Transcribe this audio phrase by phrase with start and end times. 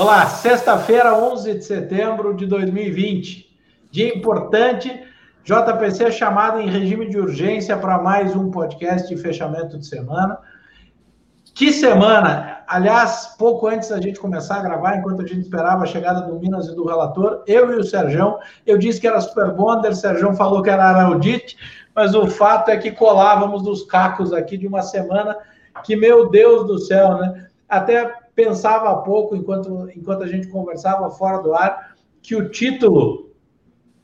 [0.00, 3.54] Olá, sexta-feira, 11 de setembro de 2020.
[3.90, 4.90] Dia importante.
[5.44, 10.38] JPC é chamado em regime de urgência para mais um podcast de fechamento de semana.
[11.54, 12.62] Que semana!
[12.66, 16.40] Aliás, pouco antes da gente começar a gravar, enquanto a gente esperava a chegada do
[16.40, 19.94] Minas e do relator, eu e o Serjão, eu disse que era Super Bonder, o
[19.94, 21.58] Serjão falou que era Araudite,
[21.94, 25.36] mas o fato é que colávamos dos cacos aqui de uma semana
[25.84, 27.48] que, meu Deus do céu, né?
[27.68, 33.30] Até pensava há pouco, enquanto, enquanto a gente conversava fora do ar, que o título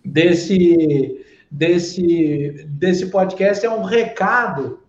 [0.05, 4.81] desse, desse, desse podcast é um recado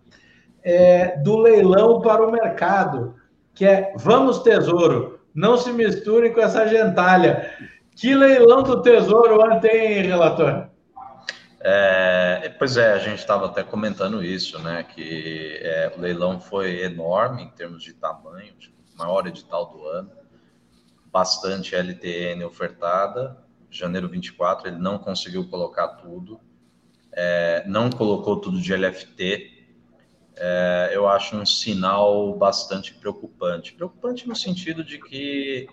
[0.62, 3.14] é, do leilão para o mercado,
[3.54, 7.50] que é vamos tesouro, não se misture com essa gentalha.
[7.94, 10.68] Que leilão do tesouro ontem, relator?
[11.60, 14.84] É, pois é, a gente estava até comentando isso, né?
[14.84, 18.52] Que é, o leilão foi enorme em termos de tamanho,
[18.98, 20.10] maior edital do ano,
[21.06, 23.38] bastante LTN ofertada.
[23.70, 26.40] Janeiro 24 ele não conseguiu colocar tudo,
[27.12, 29.56] é, não colocou tudo de LFT.
[30.36, 33.72] É, eu acho um sinal bastante preocupante.
[33.72, 35.68] Preocupante no sentido de que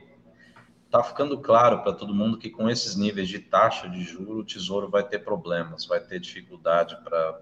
[0.86, 4.46] está ficando claro para todo mundo que com esses níveis de taxa de juro, o
[4.46, 7.40] Tesouro vai ter problemas, vai ter dificuldade para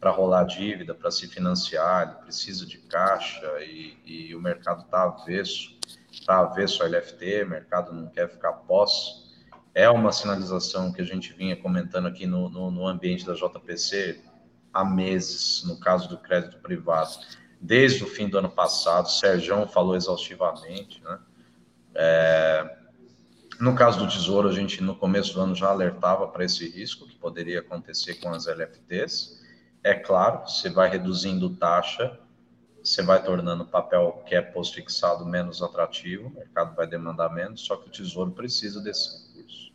[0.00, 5.02] para rolar dívida, para se financiar, ele precisa de caixa e, e o mercado está
[5.02, 5.78] avesso,
[6.10, 9.28] está avesso ao LFT, o mercado não quer ficar pós.
[9.74, 14.20] É uma sinalização que a gente vinha comentando aqui no, no, no ambiente da JPC
[14.72, 17.10] há meses, no caso do crédito privado,
[17.60, 21.18] desde o fim do ano passado, Sérgio falou exaustivamente, né?
[21.94, 22.76] É,
[23.60, 27.06] no caso do Tesouro, a gente no começo do ano já alertava para esse risco
[27.06, 29.39] que poderia acontecer com as LFTs.
[29.82, 32.18] É claro, você vai reduzindo taxa,
[32.82, 37.62] você vai tornando o papel que é pós-fixado menos atrativo, o mercado vai demandar menos,
[37.62, 39.72] só que o Tesouro precisa desse recurso.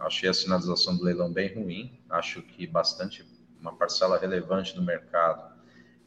[0.00, 3.24] Achei a sinalização do leilão bem ruim, acho que bastante,
[3.60, 5.56] uma parcela relevante do mercado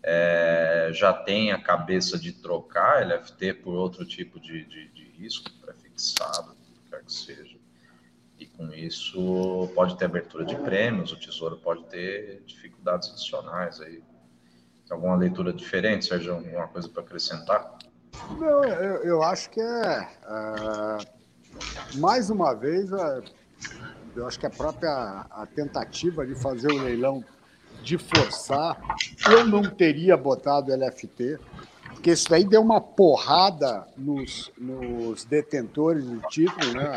[0.04, 5.52] é, já tem a cabeça de trocar LFT por outro tipo de, de, de risco,
[5.62, 6.56] pré-fixado,
[6.90, 7.51] quer que seja.
[8.62, 14.04] Com isso pode ter abertura de prêmios, o Tesouro pode ter dificuldades adicionais aí.
[14.88, 16.36] Tem alguma leitura diferente, Sérgio?
[16.36, 17.80] Alguma coisa para acrescentar?
[18.38, 20.08] Não, eu, eu, acho que é.
[20.28, 23.24] Uh, mais uma vez, uh,
[24.16, 27.26] eu acho que a própria a tentativa de fazer o leilão
[27.82, 28.80] de forçar,
[29.28, 31.40] eu não teria botado LFT,
[31.94, 36.96] porque isso daí deu uma porrada nos, nos detentores do título, né?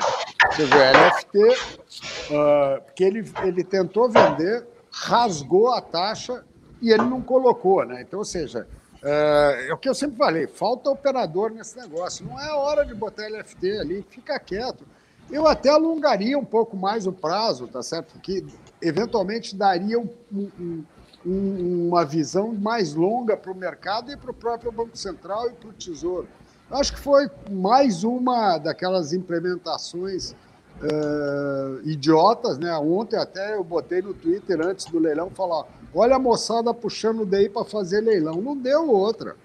[0.50, 6.44] Você vê, LFT, uh, porque ele, ele tentou vender, rasgou a taxa
[6.80, 8.02] e ele não colocou, né?
[8.02, 8.66] Então, ou seja,
[9.02, 12.24] uh, é o que eu sempre falei, falta operador nesse negócio.
[12.24, 14.84] Não é hora de botar LFT ali, fica quieto.
[15.30, 18.12] Eu até alongaria um pouco mais o prazo, tá certo?
[18.12, 18.44] Porque
[18.80, 20.84] eventualmente daria um, um,
[21.24, 25.52] um, uma visão mais longa para o mercado e para o próprio Banco Central e
[25.52, 26.28] para o Tesouro.
[26.70, 30.34] Acho que foi mais uma daquelas implementações
[30.80, 32.76] uh, idiotas, né?
[32.78, 37.48] Ontem até eu botei no Twitter antes do leilão falar: olha a moçada puxando DI
[37.48, 38.40] para fazer leilão.
[38.40, 39.36] Não deu outra.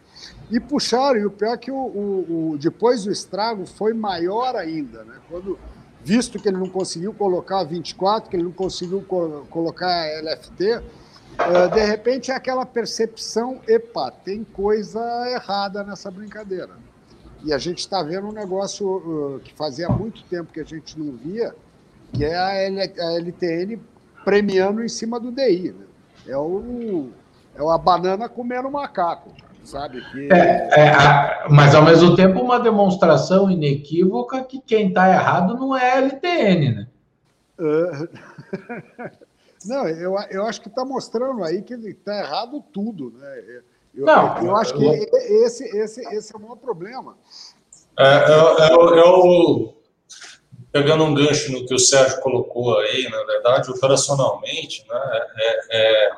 [0.51, 4.55] E puxaram, e o pior é que o, o, o, depois o estrago foi maior
[4.55, 5.15] ainda, né?
[5.29, 5.57] Quando
[6.03, 10.81] visto que ele não conseguiu colocar 24, que ele não conseguiu co colocar LFT,
[11.39, 16.71] uh, eh, de repente é aquela percepção, epa, tem coisa errada nessa brincadeira.
[17.43, 20.99] E a gente está vendo um negócio uh, que fazia muito tempo que a gente
[20.99, 21.55] não via,
[22.13, 23.79] que é a, L a LTN
[24.25, 25.71] premiando em cima do DI.
[25.71, 25.85] Né?
[26.27, 27.09] É, o,
[27.55, 29.33] é a banana comendo macaco
[29.69, 30.01] sabe?
[30.11, 30.29] Que...
[30.33, 35.93] É, é, mas ao mesmo tempo uma demonstração inequívoca que quem está errado não é
[35.93, 36.87] a LTN, né?
[39.65, 43.61] não, eu, eu acho que está mostrando aí que está errado tudo, né?
[43.93, 47.17] Eu, não, eu, eu acho que esse, esse, esse é o maior problema.
[47.97, 49.77] É, eu, eu, eu,
[50.71, 56.11] pegando um gancho no que o Sérgio colocou aí, na verdade, operacionalmente, né, é, é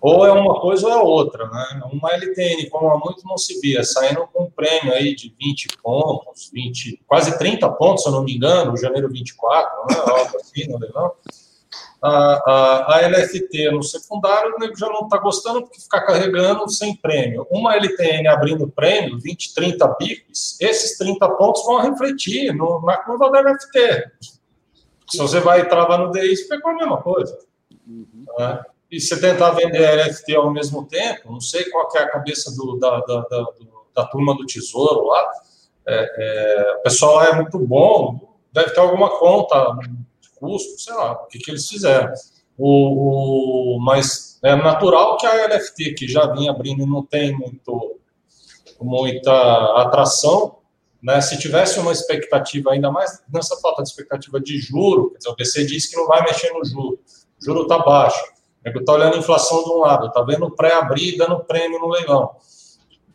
[0.00, 1.80] ou é uma coisa ou é outra, né?
[1.92, 5.76] Uma LTN, como há muito não se via, saindo com um prêmio aí de 20
[5.82, 9.96] pontos, 20, quase 30 pontos, se eu não me engano, janeiro 24, né?
[9.98, 11.18] Algo assim, não legal.
[12.02, 16.68] A, a, a LFT no secundário, o nego já não está gostando porque ficar carregando
[16.70, 17.46] sem prêmio.
[17.50, 23.30] Uma LTN abrindo prêmio, 20, 30 bits, esses 30 pontos vão refletir no, na curva
[23.30, 24.10] da LFT.
[25.10, 27.38] Se você vai travar no DI, você pegou a mesma coisa.
[27.86, 28.24] Uhum.
[28.38, 28.62] Né?
[28.90, 32.76] e você tentar vender LFT ao mesmo tempo, não sei qual é a cabeça do,
[32.76, 33.46] da, da, da,
[33.94, 35.30] da, turma do Tesouro lá,
[35.86, 39.76] é, é, o pessoal é muito bom, deve ter alguma conta
[40.40, 42.12] custo, sei lá, o que, que eles fizeram.
[42.56, 47.98] O, o, mas é natural que a LFT, que já vinha abrindo, não tem muito,
[48.80, 49.32] muita
[49.82, 50.56] atração,
[51.02, 51.20] né?
[51.20, 55.66] Se tivesse uma expectativa ainda mais nessa falta de expectativa de juro, dizer, o BC
[55.66, 56.98] diz que não vai mexer no juro,
[57.40, 58.22] o juro está baixo,
[58.64, 62.34] está olhando a inflação de um lado, está vendo pré-abrir dando prêmio no leilão.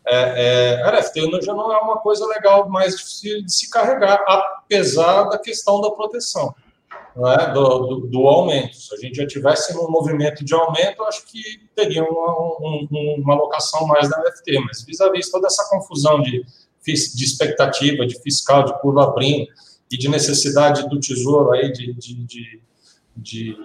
[0.07, 5.23] É, é, LFT já não é uma coisa legal mais difícil de se carregar, apesar
[5.25, 6.53] da questão da proteção
[7.15, 8.75] né, do, do, do, aumento.
[8.75, 11.41] Se a gente já tivesse um movimento de aumento, acho que
[11.73, 12.87] teria uma, um,
[13.19, 16.43] uma alocação mais da NFT, mas vis-à-vis toda essa confusão de,
[16.85, 19.47] de expectativa, de fiscal, de curva abrindo
[19.91, 22.61] e de necessidade do tesouro aí de, de, de,
[23.15, 23.57] de,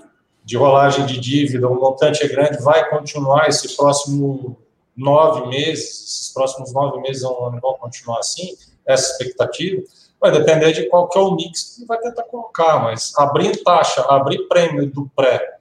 [0.45, 4.57] de rolagem de dívida, o montante é grande, vai continuar esse próximo
[4.97, 8.55] nove meses, esses próximos nove meses ano vão continuar assim,
[8.87, 9.83] essa expectativa.
[10.21, 14.03] Vai depender de qual que é o mix que vai tentar colocar, mas abrir taxa,
[14.03, 15.57] abrir prêmio do pré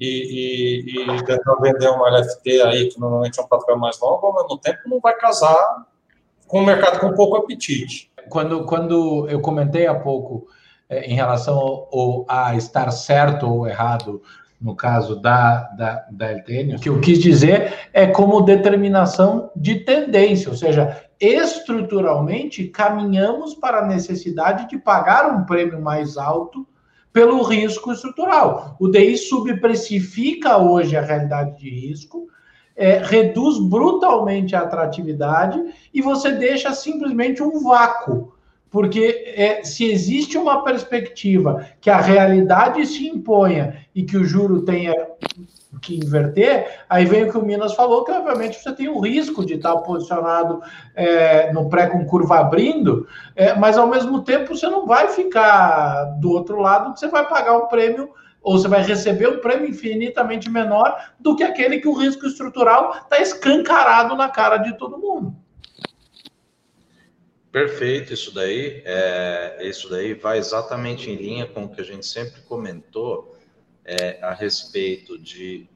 [0.00, 4.26] e, e, e tentar vender uma LFT aí, que normalmente é um papel mais longo,
[4.26, 5.86] ao mesmo tempo não vai casar
[6.48, 8.10] com o mercado com pouco apetite.
[8.28, 10.48] Quando, quando eu comentei há pouco
[10.88, 14.20] é, em relação ao, ao, a estar certo ou errado
[14.60, 19.76] no caso da, da, da LTN, o que eu quis dizer é como determinação de
[19.76, 26.66] tendência, ou seja, estruturalmente caminhamos para a necessidade de pagar um prêmio mais alto
[27.12, 28.76] pelo risco estrutural.
[28.80, 32.28] O DI subprecifica hoje a realidade de risco,
[32.76, 35.62] é, reduz brutalmente a atratividade
[35.92, 38.32] e você deixa simplesmente um vácuo.
[38.70, 44.62] Porque é, se existe uma perspectiva que a realidade se imponha e que o juro
[44.62, 44.94] tenha
[45.78, 49.44] que inverter, aí vem o que o Minas falou, que obviamente você tem o risco
[49.44, 50.60] de estar posicionado
[50.94, 53.06] é, no pré com curva abrindo,
[53.36, 57.56] é, mas ao mesmo tempo você não vai ficar do outro lado, você vai pagar
[57.56, 58.10] um prêmio
[58.42, 62.96] ou você vai receber um prêmio infinitamente menor do que aquele que o risco estrutural
[63.02, 65.36] está escancarado na cara de todo mundo.
[67.52, 68.80] Perfeito, isso daí.
[68.84, 73.36] É, isso daí vai exatamente em linha com o que a gente sempre comentou
[73.84, 75.68] é, a respeito de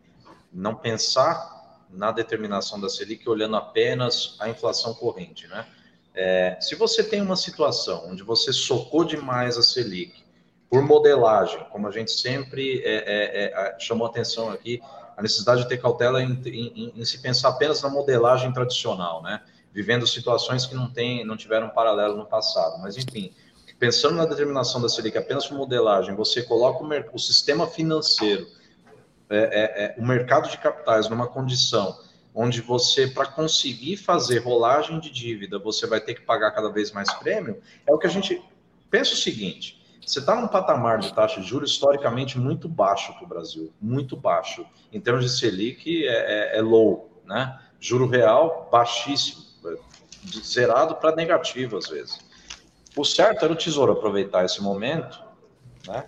[0.53, 1.55] não pensar
[1.91, 5.67] na determinação da Selic olhando apenas a inflação corrente, né?
[6.15, 10.23] É, se você tem uma situação onde você socou demais a Selic
[10.71, 14.81] por modelagem, como a gente sempre é, é, é chamou atenção aqui,
[15.17, 19.41] a necessidade de ter cautela em, em, em, se pensar apenas na modelagem tradicional, né?
[19.73, 22.81] Vivendo situações que não, tem, não tiveram paralelo no passado.
[22.81, 23.33] Mas, enfim,
[23.79, 28.47] pensando na determinação da Selic apenas por modelagem, você coloca o, o sistema financeiro,
[29.29, 31.99] é, é, é, o mercado de capitais numa condição
[32.35, 36.91] onde você, para conseguir fazer rolagem de dívida, você vai ter que pagar cada vez
[36.91, 38.43] mais prêmio, é o que a gente
[38.91, 39.81] pensa o seguinte.
[40.05, 44.17] Você está num patamar de taxa de juros historicamente muito baixo para o Brasil, muito
[44.17, 44.67] baixo.
[44.93, 47.59] Em termos de Selic, é, é, é low, né?
[47.81, 49.45] Juro real baixíssimo,
[50.43, 52.19] zerado para negativo às vezes.
[52.97, 55.21] O certo era o Tesouro aproveitar esse momento,
[55.87, 56.05] né?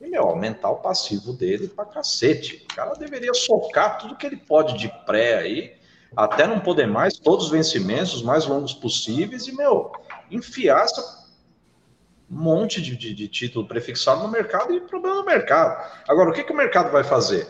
[0.00, 2.66] E, meu, aumentar o passivo dele pra cacete.
[2.70, 5.76] O cara deveria socar tudo que ele pode de pré aí,
[6.16, 9.92] até não poder mais, todos os vencimentos, os mais longos possíveis, e, meu,
[10.30, 11.20] enfiar essa
[12.30, 15.84] monte de, de, de título prefixado no mercado e problema no mercado.
[16.08, 17.46] Agora, o que, que o mercado vai fazer?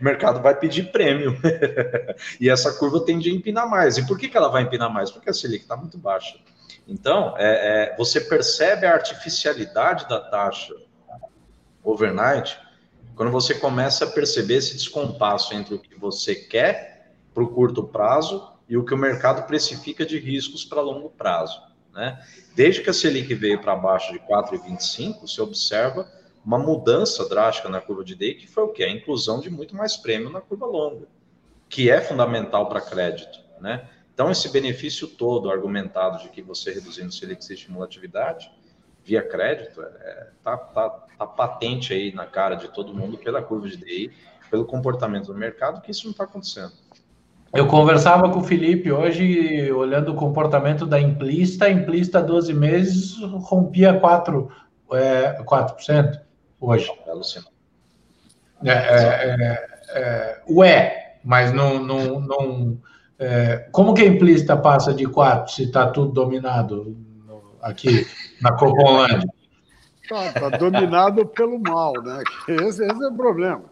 [0.00, 1.38] O mercado vai pedir prêmio.
[2.40, 3.96] e essa curva tende a empinar mais.
[3.98, 5.10] E por que, que ela vai empinar mais?
[5.10, 6.38] Porque a Selic está muito baixa.
[6.86, 10.74] Então, é, é, você percebe a artificialidade da taxa
[11.82, 12.58] overnight
[13.14, 17.82] quando você começa a perceber esse descompasso entre o que você quer para o curto
[17.82, 21.60] prazo e o que o mercado precifica de riscos para longo prazo.
[21.92, 22.18] Né?
[22.54, 26.08] Desde que a Selic veio para baixo de 4,25, você observa
[26.48, 28.82] uma mudança drástica na curva de DI, que foi o que?
[28.82, 31.06] A inclusão de muito mais prêmio na curva longa,
[31.68, 33.38] que é fundamental para crédito.
[33.60, 33.86] Né?
[34.14, 38.50] Então, esse benefício todo argumentado de que você reduzindo Selic você estimula a atividade
[39.04, 43.42] via crédito, está é, tá, tá, tá patente aí na cara de todo mundo pela
[43.42, 44.10] curva de DI,
[44.50, 46.72] pelo comportamento do mercado, que isso não está acontecendo.
[47.52, 53.18] Eu conversava com o Felipe hoje, olhando o comportamento da Implista, a Implista 12 meses
[53.20, 54.48] rompia 4%,
[54.92, 56.27] é, 4%
[56.60, 56.90] hoje.
[58.64, 62.80] É, é, é, é, ué, mas não, não, não
[63.18, 66.96] é, como que a implícita passa de 4 se está tudo dominado
[67.26, 68.06] no, aqui
[68.40, 69.28] na Coponlândia?
[70.02, 72.22] Está tá dominado pelo mal, né?
[72.48, 73.64] Esse, esse, é o problema.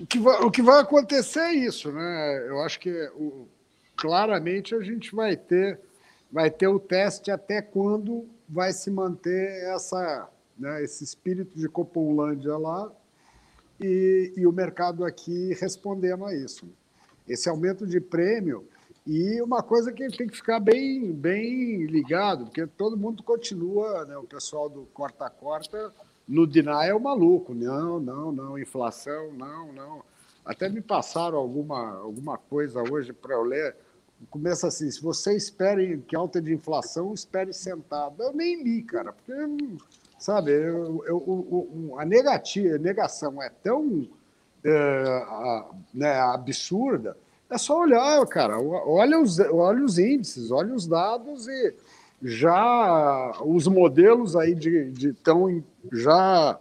[0.00, 2.48] O que, vai, o que vai acontecer é isso, né?
[2.48, 3.46] Eu acho que o,
[3.96, 5.78] claramente a gente vai ter
[6.32, 10.28] vai ter o teste até quando vai se manter essa,
[10.60, 12.92] né, esse espírito de Copolândia lá
[13.80, 16.68] e, e o mercado aqui respondendo a isso.
[17.26, 18.68] Esse aumento de prêmio
[19.06, 24.16] e uma coisa que tem que ficar bem, bem ligado, porque todo mundo continua, né,
[24.18, 25.92] o pessoal do corta-corta,
[26.28, 27.54] no denial maluco.
[27.54, 30.02] Não, não, não, inflação, não, não.
[30.44, 33.74] Até me passaram alguma, alguma coisa hoje para eu ler.
[34.28, 38.22] Começa assim: se você espera que alta de inflação, espere sentado.
[38.22, 39.32] Eu nem li, cara, porque,
[40.20, 44.08] sabe, eu, eu, a negativa, a negação é tão
[44.62, 45.24] é,
[45.92, 47.16] né, absurda
[47.50, 48.60] é só olhar, cara.
[48.60, 51.74] Olha os, olha os índices, olha os dados e
[52.22, 55.62] já os modelos aí de, de tão
[55.92, 56.58] já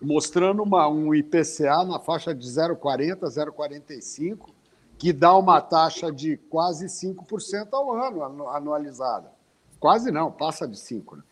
[0.00, 4.48] mostrando uma, um IPCA na faixa de 0,40, 0,45,
[4.96, 9.30] que dá uma taxa de quase 5% ao ano anualizada.
[9.78, 11.16] Quase não, passa de 5%.
[11.16, 11.22] Né?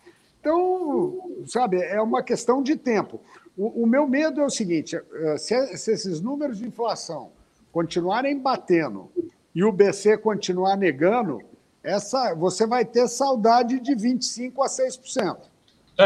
[0.42, 3.20] Então, sabe, é uma questão de tempo.
[3.56, 7.30] O, o meu medo é o seguinte: eh, se, se esses números de inflação
[7.70, 9.08] continuarem batendo
[9.54, 11.40] e o BC continuar negando,
[11.82, 15.37] essa, você vai ter saudade de 25% a 6%.
[15.99, 16.04] É,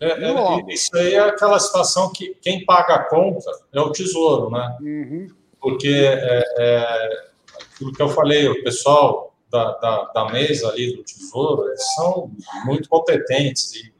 [0.00, 3.92] é, é, é, isso aí é aquela situação que quem paga a conta é o
[3.92, 4.76] tesouro, né?
[4.80, 5.28] Uhum.
[5.60, 7.28] Porque é, é,
[7.62, 12.28] aquilo que eu falei, o pessoal da, da, da, mesa ali do tesouro, eles são
[12.64, 13.94] muito competentes e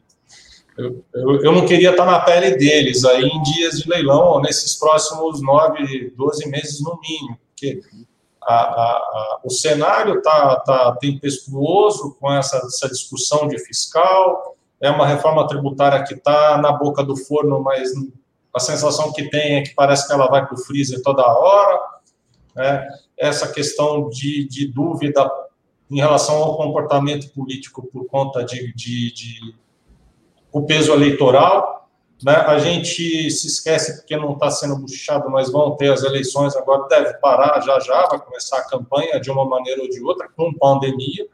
[0.77, 4.75] eu, eu, eu, não queria estar na pele deles aí em dias de leilão, nesses
[4.75, 7.81] próximos nove, doze meses no mínimo, porque
[8.43, 14.91] a, a, a, o cenário está tá tempestuoso com essa, essa discussão de fiscal, é
[14.91, 17.93] uma reforma tributária que está na boca do forno, mas
[18.53, 21.81] a sensação que tem é que parece que ela vai para o freezer toda hora.
[22.57, 22.89] Né?
[23.17, 25.31] Essa questão de, de dúvida
[25.91, 29.55] em relação ao comportamento político por conta de, de, de
[30.53, 31.89] o peso eleitoral.
[32.23, 32.33] Né?
[32.33, 36.89] A gente se esquece porque não está sendo buchado, mas vão ter as eleições agora,
[36.89, 40.55] deve parar já já, vai começar a campanha de uma maneira ou de outra, com
[40.55, 41.27] pandemia.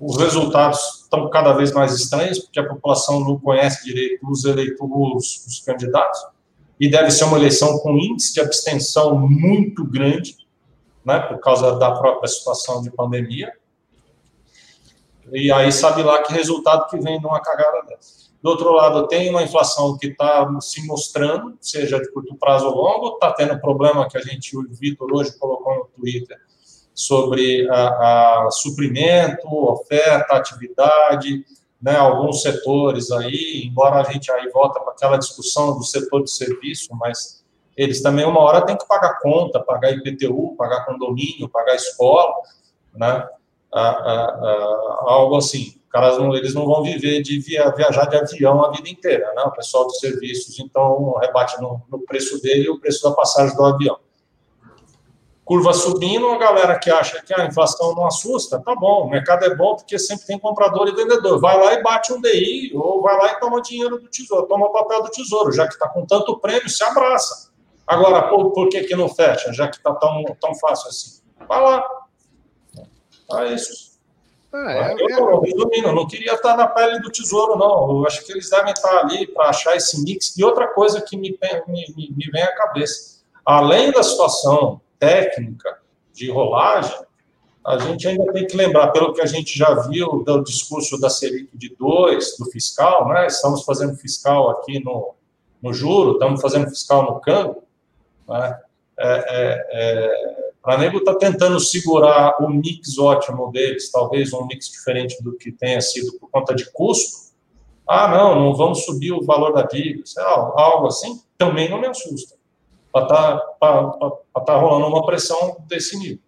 [0.00, 5.46] Os resultados estão cada vez mais estranhos, porque a população não conhece direito os eleitores,
[5.46, 6.20] os candidatos,
[6.80, 10.36] e deve ser uma eleição com índice de abstenção muito grande,
[11.04, 13.52] né, por causa da própria situação de pandemia.
[15.32, 18.24] E aí sabe lá que resultado que vem numa cagada dessa.
[18.42, 22.76] Do outro lado, tem uma inflação que está se mostrando, seja de curto prazo ou
[22.76, 26.36] longo, está tendo problema que a gente, o Vitor hoje colocou no Twitter,
[26.94, 31.42] sobre a, a suprimento, oferta, atividade,
[31.80, 36.30] né, alguns setores aí, embora a gente aí volta para aquela discussão do setor de
[36.30, 37.42] serviço, mas
[37.76, 42.34] eles também uma hora têm que pagar conta, pagar IPTU, pagar condomínio, pagar escola,
[42.94, 43.26] né,
[43.74, 49.32] algo assim caras eles não vão viver de via, viajar de avião a vida inteira,
[49.36, 49.44] né?
[49.44, 53.64] O pessoal dos serviços, então, rebate no, no preço dele o preço da passagem do
[53.64, 53.96] avião.
[55.44, 59.44] Curva subindo, a galera que acha que a inflação não assusta, tá bom, o mercado
[59.44, 61.38] é bom porque sempre tem comprador e vendedor.
[61.38, 64.72] Vai lá e bate um DI, ou vai lá e toma dinheiro do tesouro, toma
[64.72, 67.52] papel do tesouro, já que está com tanto prêmio, se abraça.
[67.86, 71.22] Agora, por, por que, que não fecha, já que está tão, tão fácil assim?
[71.46, 72.03] Vai lá.
[73.32, 73.94] É isso.
[74.54, 75.46] É, eu, é...
[75.46, 77.90] resumindo, não queria estar na pele do tesouro, não.
[77.90, 80.36] Eu acho que eles devem estar ali para achar esse mix.
[80.36, 85.78] E outra coisa que me, me, me vem à cabeça: além da situação técnica
[86.12, 86.96] de rolagem,
[87.66, 91.10] a gente ainda tem que lembrar, pelo que a gente já viu do discurso da
[91.10, 93.26] Selic de 2, do fiscal, né?
[93.26, 95.14] Estamos fazendo fiscal aqui no,
[95.60, 97.62] no juro, estamos fazendo fiscal no câmbio,
[98.28, 98.60] né?
[98.96, 105.22] É, é, é Flamengo está tentando segurar o mix ótimo deles, talvez um mix diferente
[105.22, 107.34] do que tenha sido por conta de custo.
[107.86, 111.78] Ah, não, não vamos subir o valor da dívida, sei lá, algo assim, também não
[111.78, 112.34] me assusta.
[112.90, 116.20] Para estar tá, tá rolando uma pressão desse nível.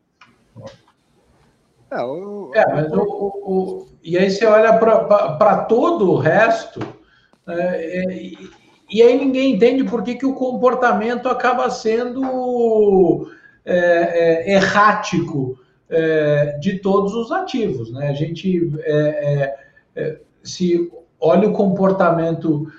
[1.90, 2.50] É, o...
[2.54, 6.80] é mas o, o, e aí você olha para todo o resto,
[7.48, 8.50] é, é, e,
[8.90, 13.30] e aí ninguém entende por que, que o comportamento acaba sendo
[13.66, 15.58] é, é, errático
[15.90, 17.92] é, de todos os ativos.
[17.92, 18.08] Né?
[18.08, 19.56] A gente é,
[19.96, 22.70] é, se olha o comportamento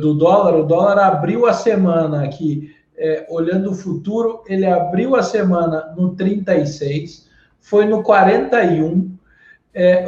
[0.00, 2.70] do dólar, o dólar abriu a semana aqui,
[3.30, 7.26] olhando o futuro, ele abriu a semana no 36,
[7.58, 9.16] foi no 41,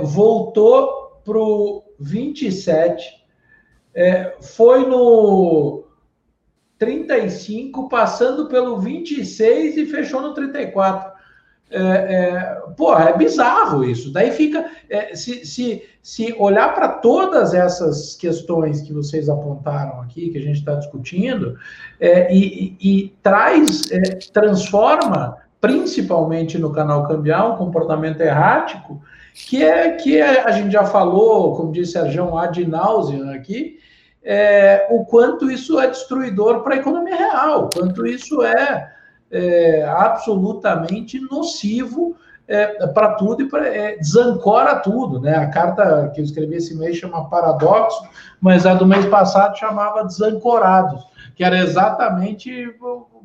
[0.03, 3.25] voltou para o 27,
[4.43, 5.85] foi no
[6.81, 11.21] 35, passando pelo 26 e fechou no 34.
[11.71, 14.11] É, é, pô, é bizarro isso.
[14.13, 14.69] Daí fica.
[14.89, 20.43] É, se, se, se olhar para todas essas questões que vocês apontaram aqui, que a
[20.43, 21.57] gente está discutindo,
[22.01, 24.01] é, e, e, e, traz, é,
[24.33, 29.01] transforma, principalmente no canal cambial, um comportamento errático,
[29.35, 33.79] que é que é, a gente já falou, como disse Sérgio, ad nauseam aqui,
[34.23, 38.93] é, o quanto isso é destruidor para a economia real, o quanto isso é,
[39.31, 42.17] é absolutamente nocivo
[42.51, 45.21] é, para tudo e pra, é, desancora tudo.
[45.21, 45.37] Né?
[45.37, 48.03] A carta que eu escrevi esse mês chama Paradoxo,
[48.41, 52.75] mas a do mês passado chamava Desancorados, que era exatamente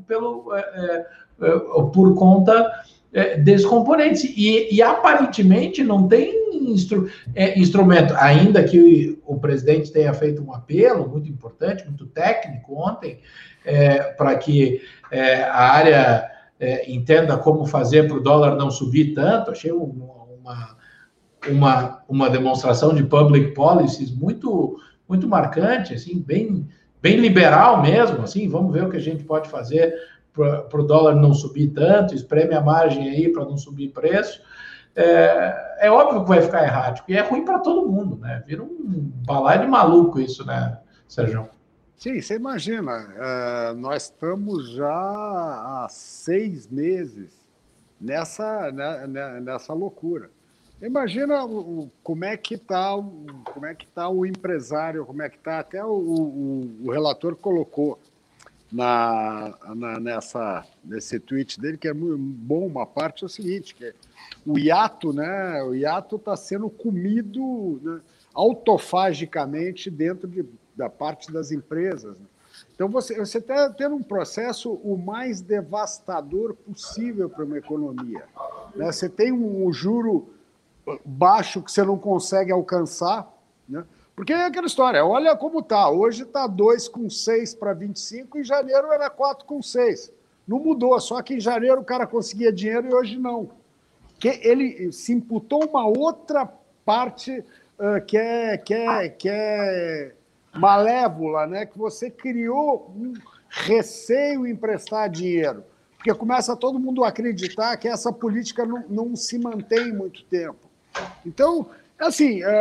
[0.07, 1.05] pelo, é, é,
[1.41, 1.59] é,
[1.91, 2.71] por conta
[3.11, 4.23] é, desses componentes.
[4.23, 10.53] E, e, aparentemente não tem instru é, instrumento, ainda que o presidente tenha feito um
[10.53, 13.19] apelo muito importante, muito técnico ontem,
[13.63, 14.81] é, para que
[15.11, 19.51] é, a área é, entenda como fazer para o dólar não subir tanto.
[19.51, 20.77] Achei uma,
[21.49, 26.67] uma, uma demonstração de public policies muito, muito marcante, assim, bem,
[27.01, 28.21] bem liberal mesmo.
[28.23, 29.93] Assim, vamos ver o que a gente pode fazer
[30.33, 34.41] para o dólar não subir tanto, espreme a margem aí para não subir preço.
[34.95, 38.41] É, é, óbvio que vai ficar errático, e é ruim para todo mundo, né?
[38.47, 41.49] Vira um balai de maluco isso, né, Sérgio?
[41.97, 47.31] Sim, você imagina, uh, nós estamos já há seis meses
[47.99, 50.29] nessa, né, né nessa loucura.
[50.81, 52.91] Imagina o, como é que está
[53.45, 57.35] como é que tá o empresário, como é que está até o, o, o relator
[57.35, 57.99] colocou
[58.75, 63.73] na, na, nessa, nesse tweet dele, que é muito bom, uma parte é o seguinte,
[63.73, 63.93] que é,
[64.45, 68.01] o hiato, né, o hiato está sendo comido né,
[68.33, 72.17] autofagicamente dentro de, da parte das empresas.
[72.17, 72.25] Né?
[72.73, 78.25] Então, você está tendo um processo o mais devastador possível para uma economia.
[78.75, 78.91] Né?
[78.91, 80.27] Você tem um, um juro
[81.05, 83.33] baixo que você não consegue alcançar,
[83.67, 83.85] né?
[84.15, 85.89] Porque é aquela história, olha como tá.
[85.89, 90.11] Hoje está 2,6 para 25, em janeiro era 4,6.
[90.47, 93.49] Não mudou, só que em janeiro o cara conseguia dinheiro e hoje não.
[94.17, 96.49] Que ele se imputou uma outra
[96.85, 100.13] parte uh, que, é, que, é, que é
[100.53, 101.65] malévola, né?
[101.65, 103.13] que você criou um
[103.49, 105.63] receio em emprestar dinheiro.
[105.97, 110.69] Porque começa todo mundo a acreditar que essa política não, não se mantém muito tempo.
[111.25, 112.59] Então, Assim, é,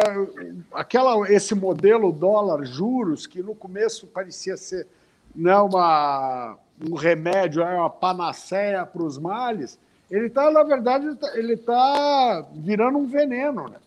[0.73, 4.87] aquela, esse modelo dólar juros, que no começo parecia ser
[5.35, 6.57] né, uma,
[6.89, 9.79] um remédio, é uma panaceia para os males,
[10.11, 13.79] ele está, na verdade, ele está tá virando um veneno, né?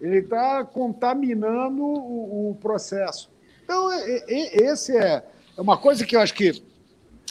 [0.00, 3.30] ele está contaminando o, o, processo.
[3.64, 3.88] Então,
[4.28, 5.24] esse é,
[5.56, 6.62] é uma coisa que eu acho que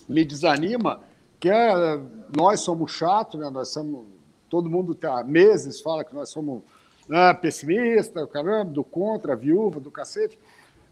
[0.09, 1.01] me desanima,
[1.39, 1.99] que é,
[2.35, 3.49] nós somos chatos, né?
[3.49, 4.05] nós somos,
[4.49, 6.63] todo mundo há meses fala que nós somos
[7.07, 10.37] né, pessimista, caramba, do contra, viúva, do cacete.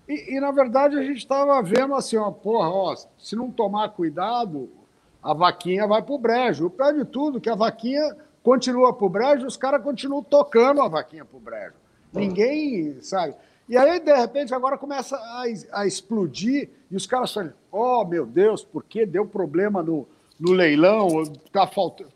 [0.08, 3.89] E, e na verdade a gente estava vendo assim, ó, porra, ó, se não tomar
[3.89, 4.69] cuidado,
[5.22, 6.65] a vaquinha vai para o brejo.
[6.65, 10.82] O pior de tudo que a vaquinha continua para o brejo, os caras continuam tocando
[10.82, 11.74] a vaquinha para o brejo.
[12.13, 13.36] Ninguém sabe.
[13.67, 15.43] E aí, de repente, agora começa a,
[15.74, 20.08] a explodir e os caras falam: oh, meu Deus, por que deu problema no,
[20.39, 21.22] no leilão?
[21.22, 22.12] Está faltando.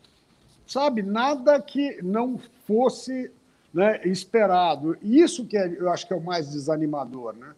[0.66, 3.30] Sabe, nada que não fosse
[3.74, 4.96] né, esperado.
[5.02, 7.34] Isso que é, eu acho que é o mais desanimador.
[7.34, 7.48] Né?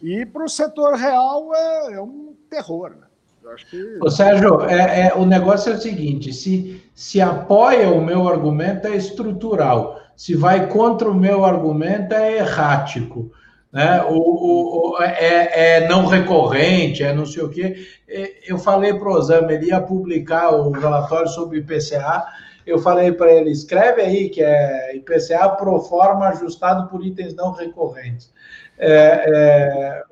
[0.00, 2.90] E para o setor real é, é um terror.
[2.90, 3.06] Né?
[3.42, 3.98] Eu acho que...
[4.00, 8.86] Ô, Sérgio, é, é, o negócio é o seguinte: se, se apoia o meu argumento,
[8.86, 10.00] é estrutural.
[10.16, 13.30] Se vai contra o meu argumento, é errático.
[13.72, 14.02] Né?
[14.08, 17.86] O, o, é, é, não recorrente, é não sei o quê.
[18.08, 22.24] É, eu falei para o Osama, ele ia publicar o relatório sobre IPCA
[22.66, 27.52] eu falei para ele, escreve aí que é IPCA pro forma ajustado por itens não
[27.52, 28.32] recorrentes.
[28.76, 30.02] É, é,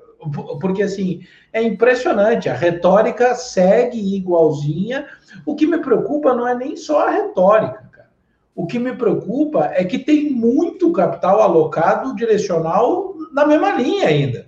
[0.60, 5.06] porque, assim, é impressionante, a retórica segue igualzinha.
[5.44, 8.10] O que me preocupa não é nem só a retórica, cara.
[8.54, 14.46] O que me preocupa é que tem muito capital alocado direcional na mesma linha ainda.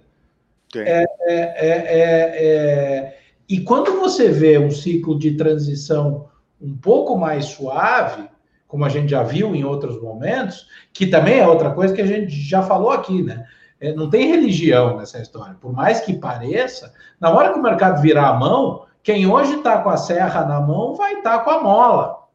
[0.75, 6.29] É, é, é, é, é, e quando você vê um ciclo de transição
[6.61, 8.29] um pouco mais suave,
[8.67, 12.07] como a gente já viu em outros momentos, que também é outra coisa que a
[12.07, 13.47] gente já falou aqui, né?
[13.81, 15.57] É, não tem religião nessa história.
[15.61, 19.83] Por mais que pareça, na hora que o mercado virar a mão, quem hoje está
[19.83, 22.27] com a serra na mão vai estar tá com a mola.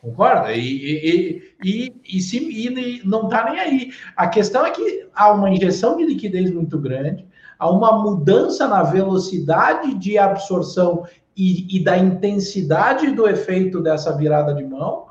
[0.00, 0.52] Concorda?
[0.52, 3.90] E, e, e, e, se, e não está nem aí.
[4.16, 7.26] A questão é que há uma injeção de liquidez muito grande,
[7.58, 11.04] há uma mudança na velocidade de absorção
[11.36, 15.06] e, e da intensidade do efeito dessa virada de mão.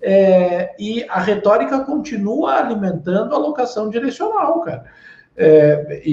[0.00, 4.84] é, e a retórica continua alimentando a alocação direcional, cara.
[5.36, 6.12] É, e,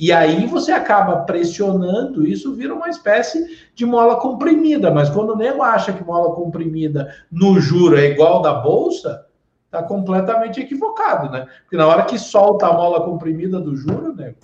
[0.00, 5.34] e, e, aí você acaba pressionando, isso vira uma espécie de mola comprimida, mas quando
[5.34, 9.26] o nego acha que mola comprimida no juro é igual da bolsa,
[9.66, 11.46] está completamente equivocado, né?
[11.62, 14.36] Porque na hora que solta a mola comprimida do juro, nego.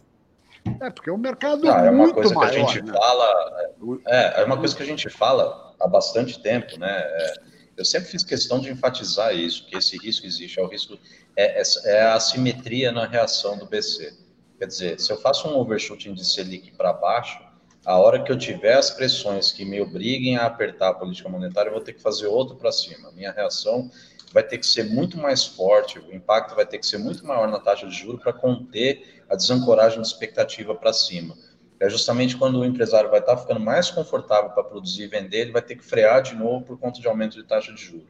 [0.81, 2.93] É, porque o mercado ah, é uma coisa maior, que a gente né?
[2.93, 3.73] fala.
[4.07, 7.01] É, é uma coisa que a gente fala há bastante tempo, né?
[7.01, 7.35] É,
[7.77, 10.97] eu sempre fiz questão de enfatizar isso, que esse risco existe, é o risco
[11.37, 14.17] é, é, é a assimetria na reação do BC.
[14.59, 17.44] Quer dizer, se eu faço um overshooting de Selic para baixo,
[17.85, 21.69] a hora que eu tiver as pressões que me obriguem a apertar a política monetária,
[21.69, 23.13] eu vou ter que fazer outro para cima.
[23.13, 23.91] Minha reação
[24.33, 27.49] vai ter que ser muito mais forte, o impacto vai ter que ser muito maior
[27.49, 31.37] na taxa de juros para conter a desancoragem de expectativa para cima.
[31.79, 35.41] É justamente quando o empresário vai estar tá ficando mais confortável para produzir e vender,
[35.41, 38.09] ele vai ter que frear de novo por conta de aumento de taxa de juros.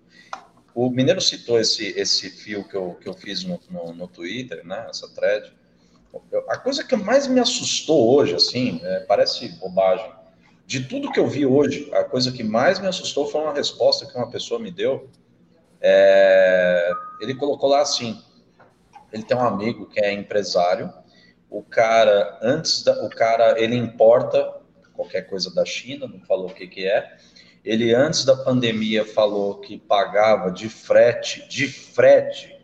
[0.75, 4.65] O Mineiro citou esse, esse fio que eu, que eu fiz no, no, no Twitter,
[4.65, 5.53] né, essa thread.
[6.49, 10.11] A coisa que mais me assustou hoje, assim, é, parece bobagem,
[10.67, 14.07] de tudo que eu vi hoje, a coisa que mais me assustou foi uma resposta
[14.07, 15.09] que uma pessoa me deu.
[15.81, 18.23] É, ele colocou lá assim:
[19.13, 20.93] ele tem um amigo que é empresário,
[21.51, 24.61] o cara, antes da, o cara, ele importa
[24.95, 27.17] qualquer coisa da China, não falou o que, que é,
[27.65, 32.55] ele, antes da pandemia, falou que pagava de frete, de frete,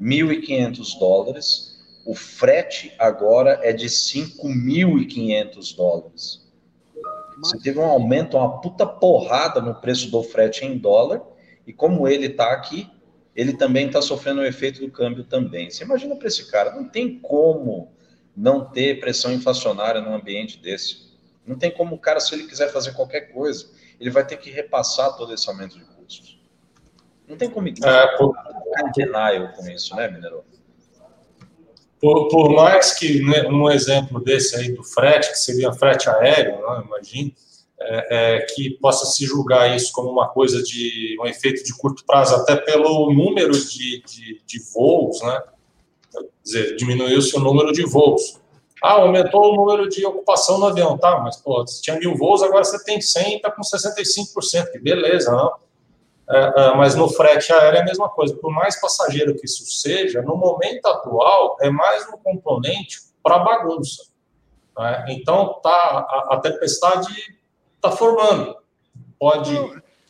[0.00, 1.75] 1.500 dólares.
[2.06, 6.46] O frete agora é de 5.500 dólares.
[7.38, 11.20] Você teve um aumento, uma puta porrada no preço do frete em dólar.
[11.66, 12.88] E como ele está aqui,
[13.34, 15.68] ele também está sofrendo o efeito do câmbio também.
[15.68, 17.92] Você imagina para esse cara, não tem como
[18.36, 21.06] não ter pressão inflacionária num ambiente desse.
[21.44, 24.48] Não tem como o cara, se ele quiser fazer qualquer coisa, ele vai ter que
[24.48, 26.40] repassar todo esse aumento de custos.
[27.26, 28.32] Não tem como é, por...
[28.94, 30.44] denial com isso, né, Mineiro?
[32.00, 36.56] Por, por, mais que né, um exemplo desse aí do frete, que seria frete aéreo,
[36.60, 37.34] né, imagine,
[37.80, 42.04] é, é, que possa se julgar isso como uma coisa de um efeito de curto
[42.06, 45.42] prazo, até pelo número de, de, de voos, né?
[46.10, 48.40] Quer dizer, diminuiu-se o número de voos.
[48.82, 51.18] Ah, aumentou o número de ocupação no avião, tá?
[51.20, 54.78] Mas, pô, se tinha mil voos, agora você tem 100 e está com 65%, que
[54.78, 55.52] beleza, não?
[56.28, 58.34] É, é, mas no frete aéreo é a mesma coisa.
[58.36, 64.04] Por mais passageiro que isso seja, no momento atual, é mais um componente para bagunça.
[64.76, 65.06] Né?
[65.10, 67.38] Então, tá, a, a tempestade
[67.76, 68.56] está formando.
[69.18, 69.56] Pode.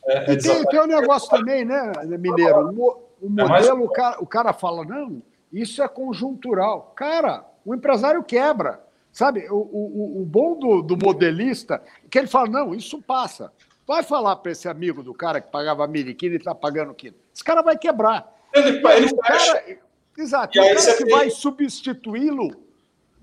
[0.06, 2.70] É, é tem, tem um negócio também, né, Mineiro?
[2.70, 3.68] O, o modelo, mais...
[3.68, 6.92] o, cara, o cara fala, não, isso é conjuntural.
[6.96, 8.84] Cara, o empresário quebra.
[9.12, 13.50] Sabe, o, o, o bom do, do modelista é que ele fala: não, isso passa.
[13.86, 17.14] Vai falar para esse amigo do cara que pagava mil e está pagando quilo.
[17.32, 18.34] Esse cara vai quebrar.
[18.52, 19.78] Ele, ele o cara,
[20.18, 20.58] exato.
[20.58, 21.14] E o cara que tem...
[21.14, 22.50] vai substituí-lo,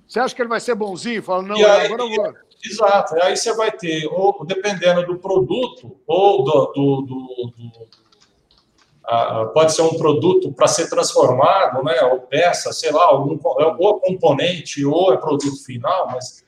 [0.08, 1.21] você acha que ele vai ser bonzinho?
[1.21, 2.34] Fala, não, aí, agora eu vou.
[2.63, 3.15] Exato.
[3.21, 7.88] Aí você vai ter, ou dependendo do produto, ou do, do, do, do
[9.54, 13.99] pode ser um produto para ser transformado, né, ou peça, sei lá, algum, é, ou
[13.99, 16.45] componente, ou é produto final, mas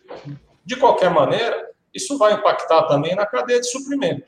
[0.63, 4.27] de qualquer maneira, isso vai impactar também na cadeia de suprimento.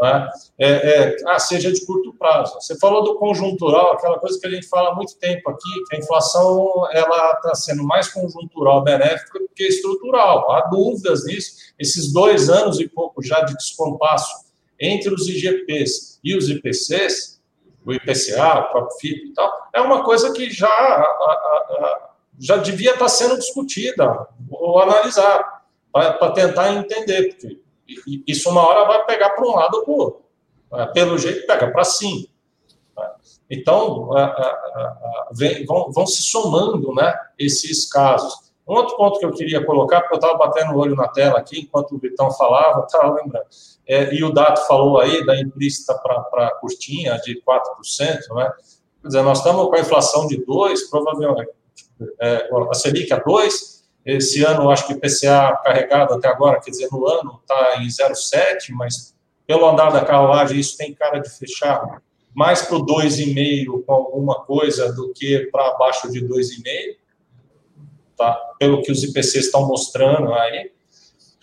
[0.00, 0.28] Né?
[0.58, 2.54] É, é, ah, seja de curto prazo.
[2.54, 5.96] Você falou do conjuntural, aquela coisa que a gente fala há muito tempo aqui, que
[5.96, 10.50] a inflação ela está sendo mais conjuntural benéfica do que estrutural.
[10.52, 11.74] Há dúvidas nisso.
[11.78, 14.48] Esses dois anos e pouco já de descompasso
[14.80, 17.40] entre os IGPs e os IPCs,
[17.84, 20.68] o IPCA, o próprio FIP e tal, é uma coisa que já,
[22.38, 25.44] já devia estar sendo discutida ou analisada,
[25.92, 27.58] para tentar entender, porque
[28.26, 30.22] isso uma hora vai pegar para um lado ou para o outro.
[30.72, 32.26] É, pelo jeito, pega para cima.
[32.96, 33.10] Né?
[33.50, 34.10] Então,
[35.32, 38.48] vem, vão, se somando né, esses casos.
[38.66, 41.38] Um outro ponto que eu queria colocar, porque eu estava batendo o olho na tela
[41.38, 43.46] aqui, enquanto o Vitão falava, estava lembrando.
[43.86, 48.52] É, e o Dato falou aí da implícita para curtinha de 4%, né?
[49.00, 51.50] Quer dizer, nós estamos com a inflação de 2%, provavelmente
[52.20, 56.70] é, a Selic a 2%, esse ano acho que o PCA carregado até agora, quer
[56.70, 59.14] dizer, no ano está em 0,7%, mas
[59.46, 62.00] pelo andar da carruagem isso tem cara de fechar
[62.34, 66.96] mais para o 2,5% com alguma coisa do que para abaixo de 2,5%,
[68.16, 68.32] tá?
[68.58, 70.70] pelo que os IPCs estão mostrando aí.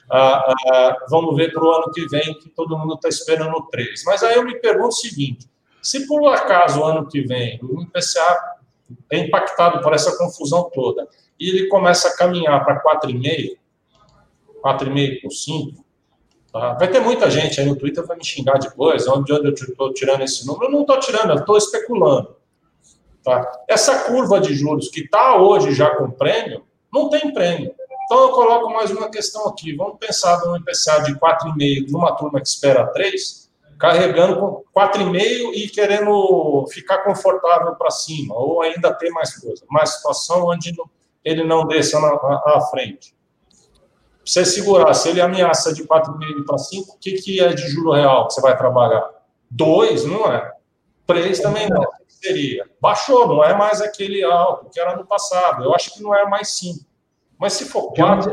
[0.09, 4.03] Ah, ah, vamos ver para o ano que vem, que todo mundo está esperando 3.
[4.05, 5.49] Mas aí eu me pergunto o seguinte:
[5.81, 8.54] se por acaso o ano que vem o IPCA
[9.11, 11.07] é impactado por essa confusão toda
[11.39, 13.57] e ele começa a caminhar para 4,5,
[14.63, 15.85] 4,5 por 5,
[16.55, 16.71] Tá?
[16.75, 20.21] Vai ter muita gente aí no Twitter vai me xingar depois, onde eu estou tirando
[20.21, 20.67] esse número.
[20.67, 22.33] Eu não estou tirando, eu estou especulando.
[23.21, 23.63] Tá?
[23.67, 27.75] Essa curva de juros que está hoje já com prêmio, não tem prêmio.
[28.05, 29.75] Então eu coloco mais uma questão aqui.
[29.75, 33.44] Vamos pensar num IPCA de 4,5 de uma turma que espera 3,
[33.77, 39.63] carregando com 4,5 e querendo ficar confortável para cima, ou ainda ter mais coisa.
[39.69, 40.73] Mais situação onde
[41.23, 43.15] ele não desça na, na, na frente.
[44.23, 47.91] Você segurar, se ele ameaça de 4,5 para 5, o que, que é de juro
[47.91, 49.07] real que você vai trabalhar?
[49.51, 50.51] 2, não é?
[51.05, 51.83] 3 também não.
[52.07, 52.67] Seria.
[52.81, 55.63] Baixou, não é mais aquele alto que era no passado.
[55.63, 56.83] Eu acho que não é mais 5.
[57.37, 58.31] Mas se for 4,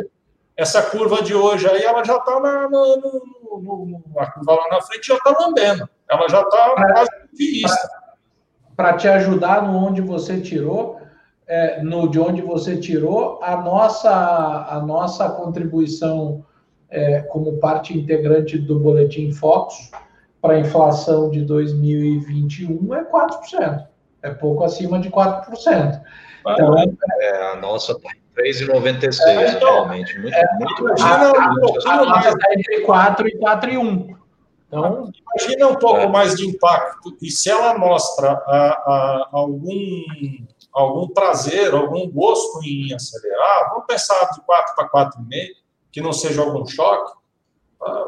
[0.57, 2.97] essa curva de hoje aí, ela já está na, no,
[3.61, 5.89] no, no, lá na frente, já está lambendo.
[6.09, 7.11] Ela já está quase.
[8.77, 11.01] Para te ajudar no onde você tirou,
[11.47, 14.11] é, no de onde você tirou, a nossa,
[14.69, 16.45] a nossa contribuição
[16.89, 19.91] é, como parte integrante do Boletim Focus
[20.41, 23.87] para a inflação de 2021 é 4%.
[24.23, 26.01] É pouco acima de 4%.
[26.41, 26.75] Então,
[27.21, 30.19] é, a nossa está 3,96 é, então, atualmente.
[30.19, 34.17] Muito, é, muito imagina, a, nossa está entre 4 e 4,1.
[34.67, 36.09] Então, imagina um pouco é.
[36.09, 37.17] mais de impacto.
[37.21, 40.03] E se ela mostra a, a, algum,
[40.73, 45.49] algum prazer, algum gosto em acelerar, vamos pensar de 4 para 4,5,
[45.91, 47.13] que não seja algum choque.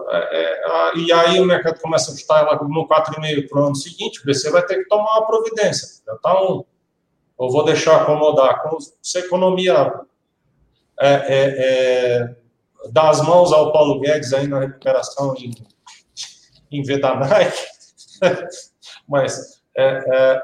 [0.09, 3.75] É, é, e aí o mercado começa a chutar ela no 4,5 para o ano
[3.77, 6.03] seguinte, o BC vai ter que tomar uma providência.
[6.09, 6.65] Então,
[7.39, 8.63] eu vou deixar acomodar.
[9.03, 9.93] Se a economia
[11.01, 12.37] é, é, é,
[12.93, 15.53] dar as mãos ao Paulo Guedes aí na recuperação em,
[16.71, 17.53] em Vedanai,
[19.09, 20.43] mas é, é,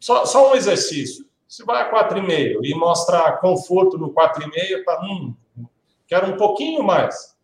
[0.00, 1.26] só, só, um exercício.
[1.48, 5.34] Se vai a 4,5 e mostra conforto no 4,5, para hum,
[6.06, 7.36] quero um pouquinho mais.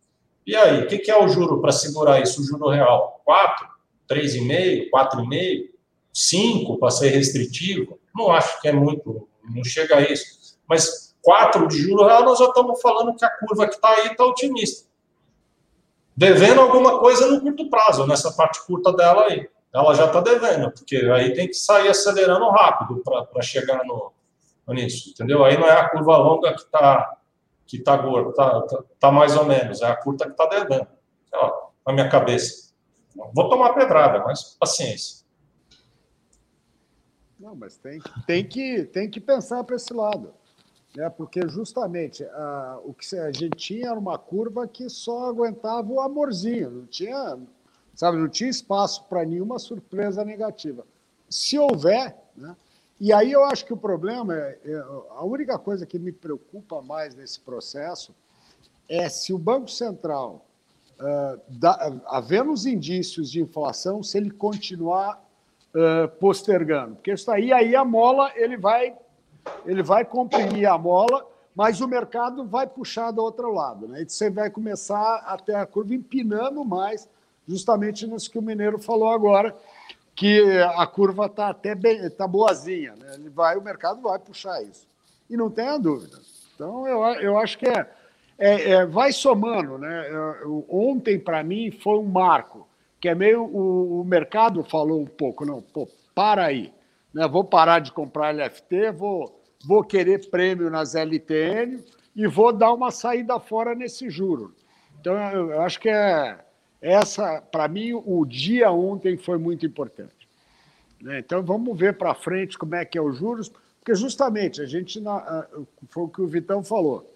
[0.47, 3.21] E aí, o que, que é o juro para segurar isso, o juro real?
[3.25, 3.69] 4,
[4.09, 5.69] 3,5, 4,5,
[6.13, 7.99] 5 para ser restritivo?
[8.15, 10.59] Não acho que é muito, não chega a isso.
[10.69, 14.09] Mas 4 de juros real, nós já estamos falando que a curva que está aí
[14.09, 14.91] está otimista.
[16.17, 19.49] Devendo alguma coisa no curto prazo, nessa parte curta dela aí.
[19.73, 24.13] Ela já está devendo, porque aí tem que sair acelerando rápido para chegar no,
[24.69, 25.43] nisso, entendeu?
[25.45, 27.17] Aí não é a curva longa que está
[27.65, 30.87] que tá gorda, tá, tá, tá, mais ou menos, é a curta que está devendo.
[31.33, 32.75] Ó, na minha cabeça.
[33.33, 35.25] Vou tomar pedrada, mas paciência.
[37.41, 40.35] Não, mas tem, tem, que, tem que pensar para esse lado
[40.97, 41.09] né?
[41.11, 46.01] porque justamente a, o que a gente tinha era uma curva que só aguentava o
[46.01, 47.39] amorzinho, não tinha,
[47.95, 50.87] sabe, não tinha espaço para nenhuma surpresa negativa.
[51.29, 52.57] Se houver, né?
[53.01, 54.77] E aí eu acho que o problema é, é,
[55.11, 58.15] a única coisa que me preocupa mais nesse processo
[58.89, 60.47] é se o Banco Central,
[61.01, 65.21] uh, havendo os indícios de inflação, se ele continuar
[65.75, 68.97] uh, postergando, porque isso aí, aí a mola ele vai
[69.65, 73.87] ele vai comprimir a mola, mas o mercado vai puxar do outro lado.
[73.89, 74.03] Né?
[74.03, 77.09] E você vai começar até a curva empinando mais,
[77.47, 79.55] justamente nisso que o Mineiro falou agora,
[80.15, 80.43] que
[80.77, 82.95] a curva está até bem, está boazinha.
[82.97, 83.15] Né?
[83.15, 84.87] Ele vai, o mercado vai puxar isso.
[85.29, 86.19] E não tenha dúvida.
[86.55, 87.91] Então, eu, eu acho que é,
[88.39, 89.79] é, é vai somando.
[89.79, 90.11] Né?
[90.69, 92.67] ontem, para mim, foi um marco,
[93.01, 93.43] que é meio.
[93.45, 96.73] O, o mercado falou um pouco, não, pô, para aí
[97.13, 97.27] né?
[97.29, 101.83] Vou parar de comprar LFT, vou, vou querer prêmio nas LTN
[102.15, 104.55] e vou dar uma saída fora nesse juro.
[105.01, 106.39] Então, eu acho que é
[106.81, 110.29] essa, para mim, o dia ontem foi muito importante.
[111.01, 111.19] Né?
[111.19, 115.03] Então, vamos ver para frente como é que é os juros, porque justamente a gente,
[115.91, 117.09] foi o que o Vitão falou,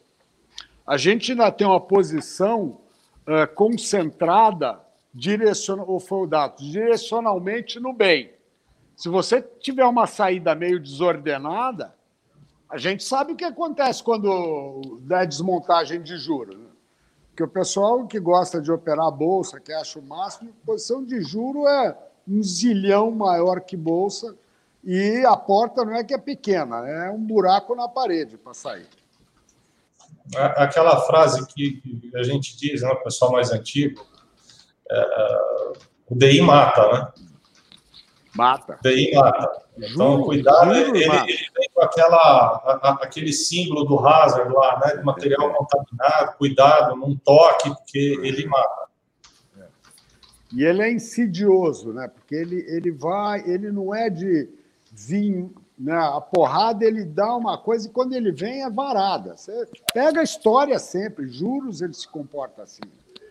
[0.86, 2.80] a gente ainda tem uma posição
[3.26, 4.80] uh, concentrada,
[5.12, 8.30] direcional, ou foi o dado, direcionalmente no bem.
[8.96, 11.94] Se você tiver uma saída meio desordenada,
[12.68, 16.56] a gente sabe o que acontece quando dá desmontagem de juros.
[16.56, 16.70] Né?
[17.28, 21.68] Porque o pessoal que gosta de operar bolsa, que acha o máximo, posição de juro
[21.68, 24.34] é um zilhão maior que bolsa
[24.82, 28.88] e a porta não é que é pequena, é um buraco na parede para sair.
[30.34, 31.82] Aquela frase que
[32.14, 34.04] a gente diz, né, o pessoal mais antigo,
[34.90, 35.76] é
[36.08, 37.25] o DI mata, né?
[38.36, 38.78] Mata.
[38.82, 39.62] Daí mata.
[39.78, 41.10] Então, cuidado, ele, ele,
[41.54, 44.96] vem com aquela, a, aquele símbolo do Hazard lá, né?
[44.96, 48.86] De material contaminado, cuidado, não toque, porque ele mata.
[50.54, 52.08] E ele é insidioso, né?
[52.08, 54.48] Porque ele, ele vai, ele não é de
[54.92, 55.94] vir, né?
[55.94, 59.36] A porrada ele dá uma coisa e quando ele vem é varada.
[59.36, 62.82] Você pega a história sempre, juros ele se comporta assim.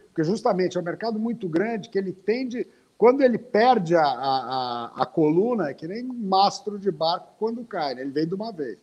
[0.07, 2.67] Porque justamente é um mercado muito grande que ele tende.
[2.97, 7.93] Quando ele perde a, a, a coluna, é que nem mastro de barco quando cai,
[7.93, 8.01] né?
[8.01, 8.77] ele vem de uma vez.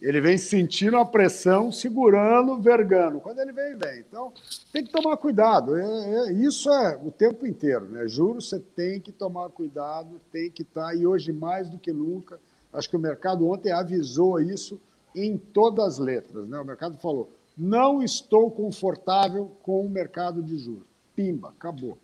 [0.00, 3.18] Ele vem sentindo a pressão, segurando, vergando.
[3.20, 3.98] Quando ele vem, vem.
[3.98, 4.32] Então,
[4.72, 5.76] tem que tomar cuidado.
[5.76, 7.86] É, é, isso é o tempo inteiro.
[7.86, 8.06] Né?
[8.06, 10.86] Juro, você tem que tomar cuidado, tem que estar.
[10.86, 12.38] Tá, e hoje, mais do que nunca,
[12.72, 14.80] acho que o mercado ontem avisou isso
[15.12, 16.48] em todas as letras.
[16.48, 16.60] Né?
[16.60, 20.86] O mercado falou: não estou confortável com o mercado de juros.
[21.16, 21.98] Pimba, acabou.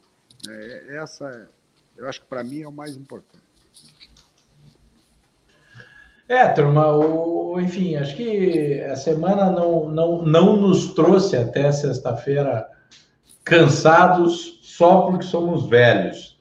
[0.49, 1.47] É, essa, é,
[1.97, 3.45] eu acho que para mim é o mais importante.
[6.29, 12.67] É, turma, o, enfim, acho que a semana não, não, não nos trouxe até sexta-feira
[13.45, 16.39] cansados só porque somos velhos.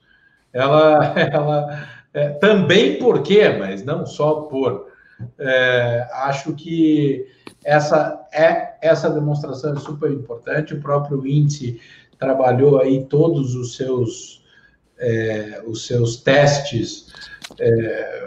[0.53, 4.91] Ela, ela é, também porque, mas não só por.
[5.37, 7.27] É, acho que
[7.63, 10.73] essa é essa demonstração é super importante.
[10.73, 11.79] O próprio índice
[12.23, 14.41] trabalhou aí todos os seus
[14.97, 17.11] é, os seus testes
[17.59, 18.23] é,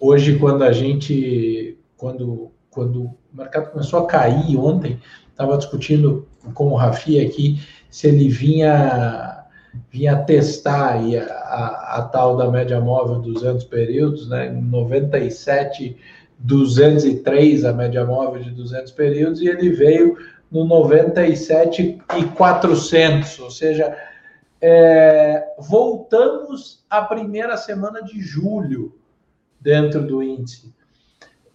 [0.00, 4.98] Hoje, quando a gente, quando, quando o mercado começou a cair ontem,
[5.30, 9.44] estava discutindo com o Rafi aqui se ele vinha,
[9.90, 14.46] vinha testar aí a, a, a tal da média móvel 200 períodos, né?
[14.46, 15.98] Em 97,
[16.38, 20.16] 203 a média móvel de 200 períodos, e ele veio
[20.50, 23.96] no 97 e 400, ou seja,
[24.60, 28.98] é, voltamos à primeira semana de julho
[29.60, 30.74] dentro do índice.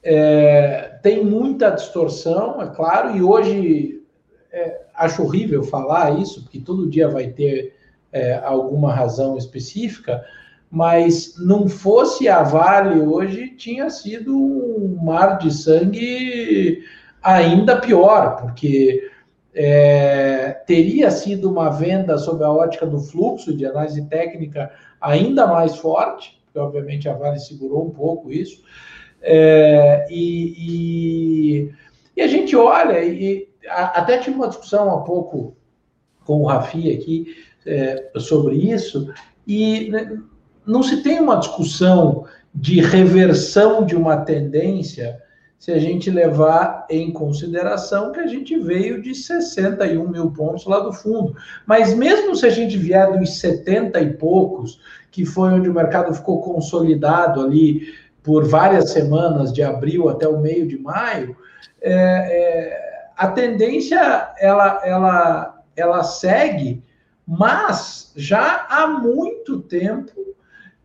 [0.01, 4.03] É, tem muita distorção, é claro, e hoje
[4.51, 7.75] é, acho horrível falar isso, porque todo dia vai ter
[8.11, 10.23] é, alguma razão específica,
[10.69, 16.83] mas não fosse a Vale hoje, tinha sido um mar de sangue
[17.25, 19.09] ainda pior, porque
[19.51, 25.75] é, teria sido uma venda sob a ótica do fluxo de análise técnica ainda mais
[25.77, 28.63] forte, porque obviamente a Vale segurou um pouco isso.
[29.21, 31.73] É, e, e,
[32.15, 35.57] e, a gente olha, e a, até tive uma discussão há pouco
[36.23, 37.35] com o Rafi aqui
[37.65, 39.11] é, sobre isso,
[39.47, 40.15] e né,
[40.65, 45.24] não se tem uma discussão de reversão de uma tendência
[45.65, 50.79] se a gente levar em consideração que a gente veio de 61 mil pontos lá
[50.79, 51.35] do fundo.
[51.65, 56.13] Mas mesmo se a gente vier dos 70 e poucos, que foi onde o mercado
[56.13, 61.35] ficou consolidado ali por várias semanas, de abril até o meio de maio,
[61.81, 66.83] é, é, a tendência ela, ela, ela segue,
[67.25, 70.13] mas já há muito tempo,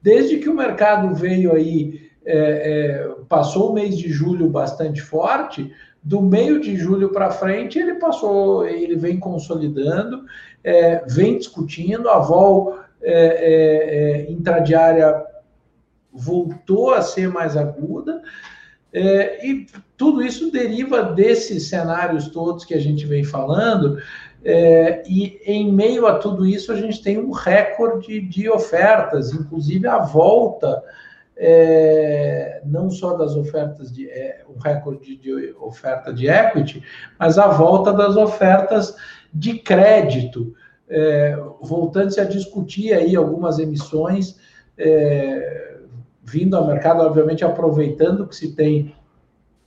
[0.01, 5.73] desde que o mercado veio aí é, é, passou o mês de julho bastante forte,
[6.03, 10.25] do meio de julho para frente ele passou, ele vem consolidando,
[10.65, 15.25] é, vem discutindo, a vol é, é, é, intradiária
[16.13, 18.23] voltou a ser mais aguda,
[18.93, 23.99] e tudo isso deriva desses cenários todos que a gente vem falando,
[25.07, 29.99] e em meio a tudo isso a gente tem um recorde de ofertas, inclusive a
[29.99, 30.83] volta
[31.43, 36.83] é, não só das ofertas de é, um recorde de oferta de equity,
[37.19, 38.95] mas a volta das ofertas
[39.33, 40.53] de crédito,
[40.87, 44.39] é, voltando-se a discutir aí algumas emissões
[44.77, 45.79] é,
[46.23, 48.95] vindo ao mercado, obviamente aproveitando que se tem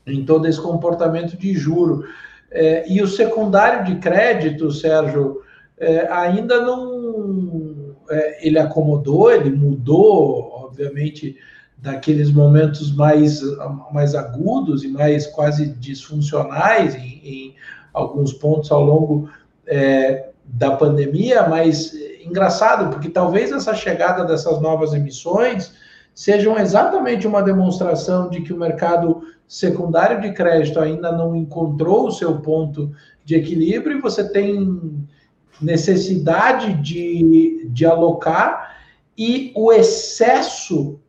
[0.06, 2.06] em todo esse comportamento de juro.
[2.52, 5.42] É, e o secundário de crédito, Sérgio,
[5.80, 7.74] é, ainda não
[8.42, 11.36] ele acomodou, ele mudou, obviamente,
[11.78, 13.42] daqueles momentos mais,
[13.92, 17.56] mais agudos e mais quase disfuncionais em, em
[17.94, 19.30] alguns pontos ao longo
[19.68, 21.94] é, da pandemia, mas
[22.26, 25.74] engraçado, porque talvez essa chegada dessas novas emissões
[26.14, 32.12] sejam exatamente uma demonstração de que o mercado secundário de crédito ainda não encontrou o
[32.12, 32.92] seu ponto
[33.26, 35.06] de equilíbrio e você tem
[35.62, 38.78] necessidade de, de alocar
[39.18, 41.00] e o excesso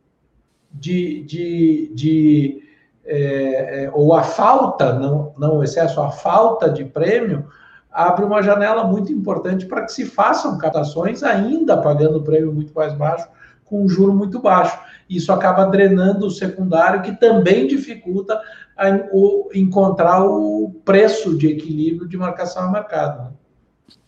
[0.79, 2.63] de, de, de
[3.05, 7.47] é, é, ou a falta, não, não o excesso, a falta de prêmio,
[7.91, 12.93] abre uma janela muito importante para que se façam captações ainda pagando prêmio muito mais
[12.93, 13.27] baixo,
[13.63, 14.77] com um juro muito baixo.
[15.09, 18.41] Isso acaba drenando o secundário, que também dificulta
[18.75, 23.23] a, o, encontrar o preço de equilíbrio de marcação a mercado.
[23.23, 23.31] Né?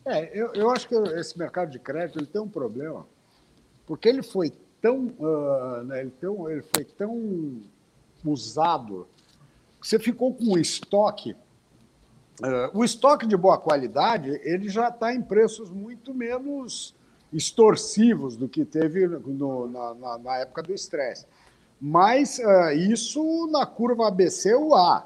[0.05, 3.05] É, eu, eu acho que esse mercado de crédito ele tem um problema,
[3.85, 4.51] porque ele foi
[4.87, 7.61] tão, uh, né, ele, tão, ele foi tão
[8.23, 9.07] usado
[9.81, 11.35] que você ficou com um estoque
[12.41, 16.95] uh, o estoque de boa qualidade ele já está em preços muito menos
[17.33, 21.25] extorsivos do que teve no, na, na, na, época do estresse.
[21.79, 25.05] Mas uh, isso na curva ABC, o A.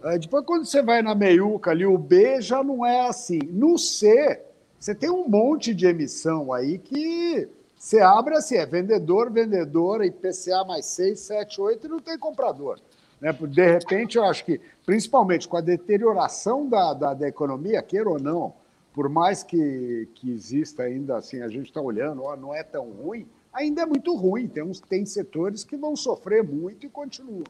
[0.00, 3.40] Uh, depois, quando você vai na meiuca ali, o B já não é assim.
[3.50, 4.40] No C,
[4.78, 7.48] você tem um monte de emissão aí que
[7.78, 12.80] você abre assim, é vendedor, vendedor, IPCA mais 6, 7, 8 e não tem comprador.
[13.20, 13.32] Né?
[13.32, 18.18] De repente, eu acho que, principalmente com a deterioração da, da, da economia, queira ou
[18.18, 18.52] não,
[18.92, 22.90] por mais que, que exista ainda assim, a gente está olhando, ó, não é tão
[22.90, 24.48] ruim, ainda é muito ruim.
[24.48, 27.44] Tem, uns, tem setores que vão sofrer muito e continuam.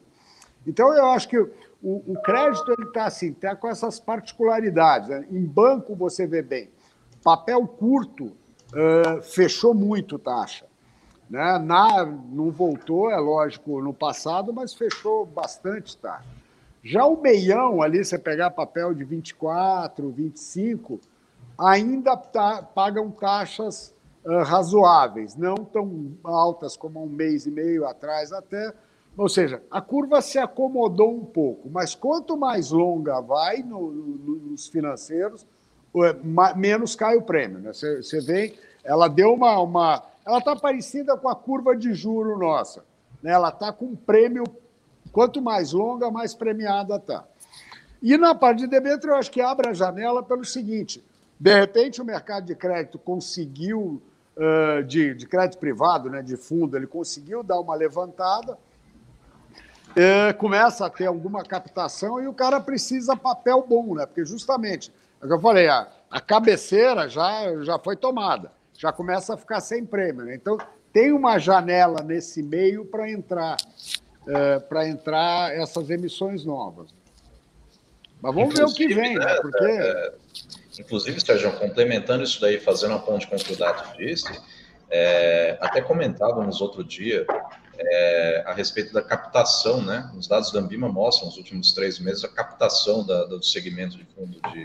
[0.67, 1.49] Então, eu acho que o,
[1.81, 5.09] o crédito está assim, tá com essas particularidades.
[5.09, 5.25] Né?
[5.31, 6.69] Em banco, você vê bem,
[7.23, 8.31] papel curto
[8.73, 10.65] uh, fechou muito taxa.
[11.29, 11.59] Né?
[11.59, 16.27] Na, não voltou, é lógico, no passado, mas fechou bastante taxa.
[16.83, 20.99] Já o meião ali, você pegar papel de 24, 25,
[21.57, 23.93] ainda tá, pagam taxas
[24.23, 28.73] uh, razoáveis, não tão altas como um mês e meio atrás até.
[29.17, 34.35] Ou seja, a curva se acomodou um pouco, mas quanto mais longa vai no, no,
[34.51, 35.45] nos financeiros,
[36.55, 37.59] menos cai o prêmio.
[37.59, 37.73] Né?
[37.73, 39.59] Você, você vê, ela deu uma.
[39.59, 42.83] uma ela está parecida com a curva de juro nossa.
[43.21, 43.31] Né?
[43.31, 44.43] Ela está com um prêmio,
[45.11, 47.25] quanto mais longa, mais premiada está.
[48.01, 51.03] E na parte de debênture, eu acho que abre a janela pelo seguinte:
[51.39, 54.01] de repente, o mercado de crédito conseguiu,
[54.87, 58.57] de, de crédito privado, né, de fundo, ele conseguiu dar uma levantada,
[60.37, 64.05] começa a ter alguma captação e o cara precisa papel bom, né?
[64.05, 68.91] Porque justamente, é o que eu falei, a, a cabeceira já, já foi tomada, já
[68.91, 70.25] começa a ficar sem prêmio.
[70.25, 70.35] Né?
[70.35, 70.57] Então,
[70.91, 73.57] tem uma janela nesse meio para entrar,
[74.23, 76.89] uh, para entrar essas emissões novas.
[78.21, 79.25] Mas vamos Inclusive, ver o que vem, né?
[79.25, 79.35] né?
[79.41, 79.65] Porque.
[79.65, 80.13] É,
[80.79, 84.31] Inclusive, Sérgio, complementando isso daí, fazendo a ponte com o que o Dato disse,
[84.89, 87.25] é, até comentávamos outro dia
[87.77, 90.09] é, a respeito da captação, né?
[90.17, 94.05] Os dados da Ambima mostram nos últimos três meses a captação da, do segmento de
[94.05, 94.63] fundo de,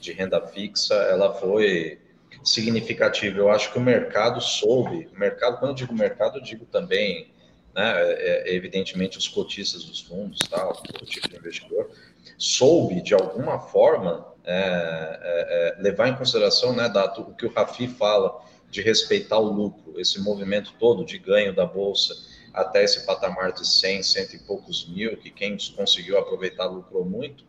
[0.00, 1.98] de renda fixa, ela foi
[2.44, 3.38] significativa.
[3.38, 7.30] Eu acho que o mercado soube, o mercado, quando eu digo mercado, eu digo também,
[7.74, 11.90] né, é, é evidentemente, os cotistas dos fundos, tal, todo tipo de investidor,
[12.36, 17.88] soube, de alguma forma, é, é, é, levar em consideração né, o que o Rafi
[17.88, 22.14] fala de respeitar o lucro, esse movimento todo de ganho da Bolsa
[22.52, 27.44] até esse patamar de 100, cento e poucos mil, que quem conseguiu aproveitar lucrou muito,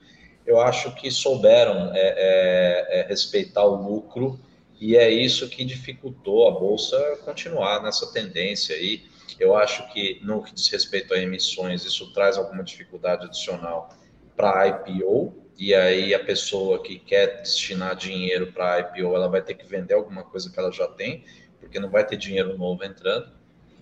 [0.49, 4.39] eu acho que souberam é, é, é, respeitar o lucro
[4.81, 9.03] e é isso que dificultou a Bolsa continuar nessa tendência aí.
[9.39, 13.89] Eu acho que, no que diz respeito a emissões, isso traz alguma dificuldade adicional
[14.35, 19.53] para IPO, e aí a pessoa que quer destinar dinheiro para IPO, ela vai ter
[19.53, 21.25] que vender alguma coisa que ela já tem,
[21.59, 23.31] porque não vai ter dinheiro novo entrando.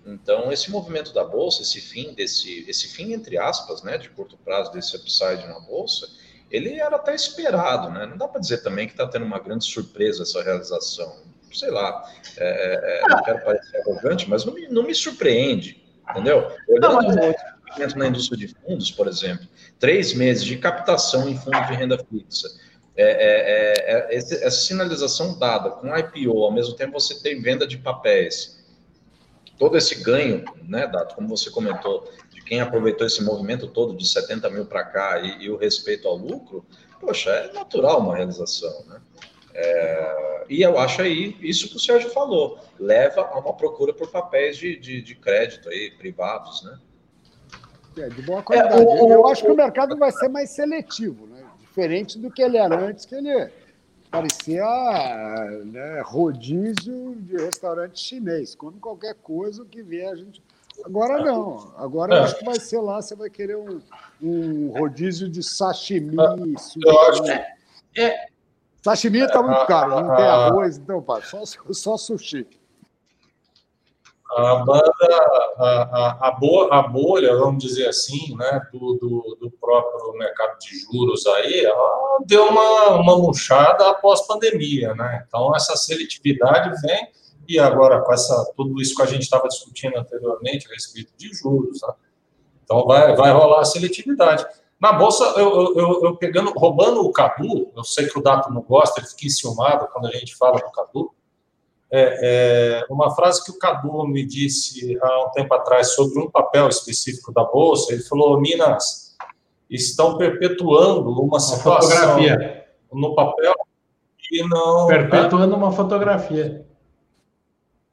[0.04, 4.36] Então, esse movimento da bolsa, esse fim desse, esse fim entre aspas, né, de curto
[4.36, 6.17] prazo desse upside na bolsa,
[6.50, 8.06] ele era até esperado, né?
[8.06, 11.22] Não dá para dizer também que está tendo uma grande surpresa essa realização.
[11.52, 12.04] Sei lá,
[12.36, 16.50] é, é, é não quero parecer arrogante, mas não me, não me surpreende, entendeu?
[16.68, 17.34] Olhando não,
[17.78, 19.46] mas na indústria de fundos, por exemplo,
[19.78, 22.48] três meses de captação em fundo de renda fixa,
[22.96, 27.66] é, é, é, é essa sinalização dada com IPO, ao mesmo tempo você tem venda
[27.66, 28.58] de papéis,
[29.58, 32.10] todo esse ganho, né, Dato, como você comentou,
[32.48, 36.16] quem aproveitou esse movimento todo de 70 mil para cá e, e, o respeito ao
[36.16, 36.64] lucro,
[37.00, 39.00] poxa, é natural uma realização, né?
[39.54, 44.10] É, e eu acho aí, isso que o Sérgio falou, leva a uma procura por
[44.10, 46.78] papéis de, de, de crédito aí, privados, né?
[47.98, 48.82] É, de boa qualidade.
[48.82, 51.38] É, o, eu acho que o mercado vai ser mais seletivo, né?
[51.78, 53.50] diferente do que ele era antes, que ele
[54.10, 54.64] parecia
[55.64, 58.54] né, rodízio de restaurante chinês.
[58.54, 60.42] Come qualquer coisa que vier a gente.
[60.84, 61.72] Agora não.
[61.76, 63.80] Agora eu acho que vai ser lá, você vai querer um,
[64.22, 66.16] um rodízio de sashimi.
[66.16, 67.30] Eu acho que...
[68.00, 68.26] É.
[68.82, 72.46] Sashimi está muito caro, não tem arroz, então, pá, só, só sushi
[74.36, 74.92] a banda,
[75.56, 81.26] a, a, a bolha, vamos dizer assim, né, do, do, do, próprio mercado de juros
[81.26, 85.24] aí, ela deu uma, uma murchada após pandemia, né?
[85.26, 87.08] Então, essa seletividade vem,
[87.48, 91.32] e agora com essa, tudo isso que a gente estava discutindo anteriormente a respeito de
[91.32, 91.94] juros, né?
[92.62, 94.44] Então, vai, vai rolar a seletividade.
[94.78, 98.60] Na bolsa, eu, eu, eu, pegando, roubando o Cadu, eu sei que o Dato não
[98.60, 101.10] gosta, ele fica enciumado quando a gente fala do Cadu,
[101.90, 106.30] é, é, uma frase que o Cadu me disse há um tempo atrás sobre um
[106.30, 109.16] papel específico da Bolsa, ele falou, Minas,
[109.70, 112.66] estão perpetuando uma, uma situação fotografia.
[112.92, 113.54] no papel
[114.30, 114.86] e não.
[114.86, 115.56] Perpetuando né?
[115.56, 116.66] uma fotografia.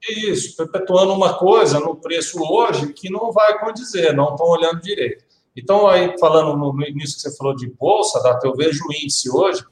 [0.09, 5.23] Isso, perpetuando uma coisa no preço hoje que não vai condizer, não estão olhando direito.
[5.55, 9.29] Então, aí, falando no, início que você falou de bolsa, Data, eu vejo o índice
[9.31, 9.65] hoje,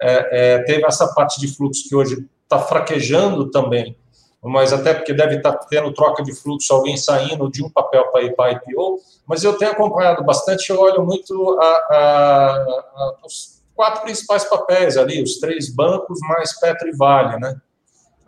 [0.00, 3.96] é, é, teve essa parte de fluxo que hoje está fraquejando também,
[4.42, 8.06] mas até porque deve estar tá tendo troca de fluxo, alguém saindo de um papel
[8.10, 12.56] para ir para IPO, mas eu tenho acompanhado bastante, eu olho muito a, a,
[12.94, 17.60] a, os quatro principais papéis ali, os três bancos mais Petro e Vale, né?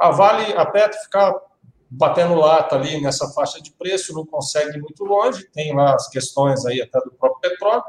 [0.03, 1.41] A Vale, a Petro fica
[1.89, 6.09] batendo lata ali nessa faixa de preço, não consegue ir muito longe, tem lá as
[6.09, 7.85] questões aí até do próprio petróleo,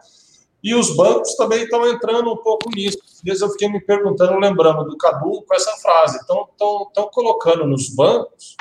[0.63, 2.99] e os bancos também estão entrando um pouco nisso.
[3.27, 8.57] Às eu fiquei me perguntando, lembrando do Cadu com essa frase, estão colocando nos bancos,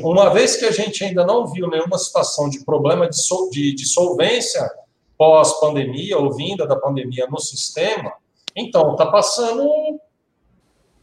[0.00, 3.74] uma vez que a gente ainda não viu nenhuma situação de problema de, sol, de,
[3.74, 4.70] de solvência
[5.16, 8.12] pós-pandemia ou vinda da pandemia no sistema,
[8.54, 9.68] então está passando,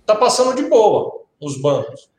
[0.06, 2.10] tá passando de boa os bancos.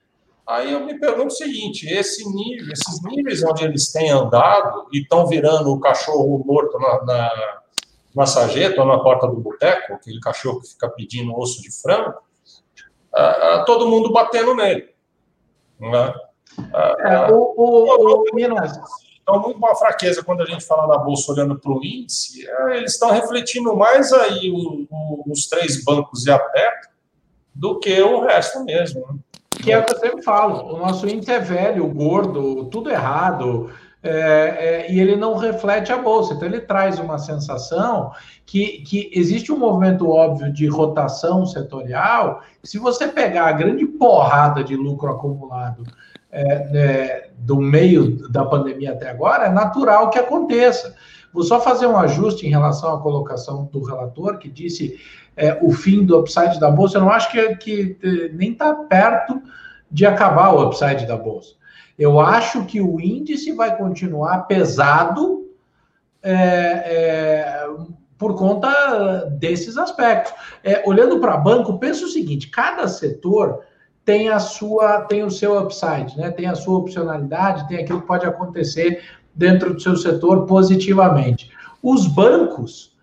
[0.46, 5.00] Aí eu me pergunto o seguinte: esse nível, esses níveis onde eles têm andado e
[5.00, 7.60] estão virando o cachorro morto na, na,
[8.14, 12.10] na sarjeta ou na porta do boteco, aquele cachorro que fica pedindo osso de frango,
[13.12, 14.94] uh, uh, todo mundo batendo nele.
[15.80, 16.14] Né?
[17.00, 18.78] É, o, o, o Minas.
[19.20, 22.76] Então, muito uma fraqueza quando a gente fala da bolsa olhando para o índice, é,
[22.76, 24.86] eles estão refletindo mais aí o,
[25.26, 26.95] os três bancos e a PEP
[27.56, 29.00] do que o resto mesmo.
[29.00, 29.18] Né?
[29.50, 33.70] Que é o que eu sempre falo, o nosso índice é velho, gordo, tudo errado,
[34.02, 36.34] é, é, e ele não reflete a bolsa.
[36.34, 38.12] Então, ele traz uma sensação
[38.44, 42.42] que, que existe um movimento óbvio de rotação setorial.
[42.62, 45.84] Se você pegar a grande porrada de lucro acumulado
[46.30, 50.94] é, né, do meio da pandemia até agora, é natural que aconteça.
[51.36, 54.98] Vou só fazer um ajuste em relação à colocação do relator, que disse
[55.36, 58.72] é, o fim do upside da bolsa, eu não acho que, que é, nem está
[58.72, 59.42] perto
[59.90, 61.52] de acabar o upside da bolsa.
[61.98, 65.46] Eu acho que o índice vai continuar pesado
[66.22, 67.66] é, é,
[68.16, 70.32] por conta desses aspectos.
[70.64, 73.60] É, olhando para banco, pensa o seguinte: cada setor
[74.06, 76.30] tem a sua, tem o seu upside, né?
[76.30, 79.02] Tem a sua opcionalidade, tem aquilo que pode acontecer
[79.36, 81.50] dentro do seu setor positivamente.
[81.82, 82.96] Os bancos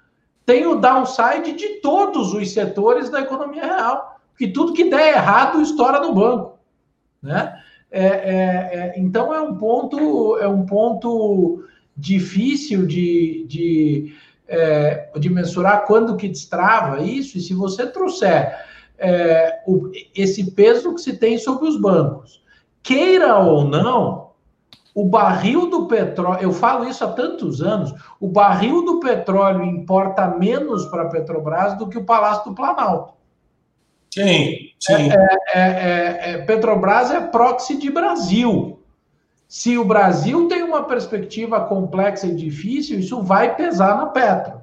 [0.45, 5.61] tem o downside de todos os setores da economia real, porque tudo que der errado
[5.61, 6.57] estoura no banco,
[7.21, 7.59] né?
[7.89, 11.63] É, é, é, então é um ponto é um ponto
[11.95, 14.15] difícil de, de,
[14.47, 18.57] é, de mensurar quando que destrava isso e se você trouxer
[18.97, 22.41] é, o, esse peso que se tem sobre os bancos,
[22.81, 24.31] queira ou não,
[24.95, 30.27] o barril do petróleo, eu falo isso há tantos anos, o barril do petróleo importa
[30.27, 33.13] menos para a Petrobras do que o Palácio do Planalto.
[34.13, 35.09] Sim, sim.
[35.11, 38.79] É, é, é, é, Petrobras é proxy de Brasil.
[39.47, 44.61] Se o Brasil tem uma perspectiva complexa e difícil, isso vai pesar na Petro.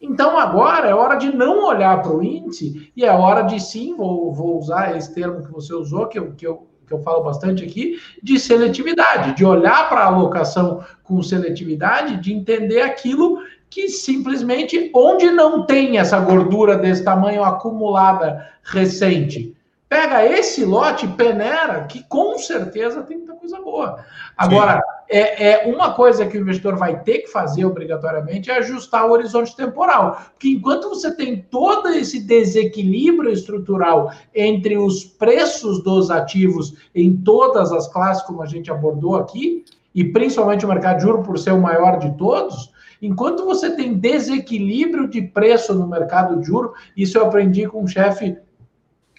[0.00, 3.96] Então agora é hora de não olhar para o índice e é hora de sim,
[3.96, 7.22] vou, vou usar esse termo que você usou, que eu, que eu que eu falo
[7.22, 13.38] bastante aqui, de seletividade, de olhar para a alocação com seletividade, de entender aquilo
[13.70, 19.54] que simplesmente, onde não tem essa gordura desse tamanho acumulada recente,
[19.88, 24.04] Pega esse lote, peneira, que com certeza tem muita coisa boa.
[24.36, 29.06] Agora, é, é, uma coisa que o investidor vai ter que fazer obrigatoriamente é ajustar
[29.06, 30.20] o horizonte temporal.
[30.32, 37.72] Porque enquanto você tem todo esse desequilíbrio estrutural entre os preços dos ativos em todas
[37.72, 39.64] as classes, como a gente abordou aqui,
[39.94, 42.70] e principalmente o mercado de juros por ser o maior de todos,
[43.00, 47.88] enquanto você tem desequilíbrio de preço no mercado de juros, isso eu aprendi com um
[47.88, 48.36] chefe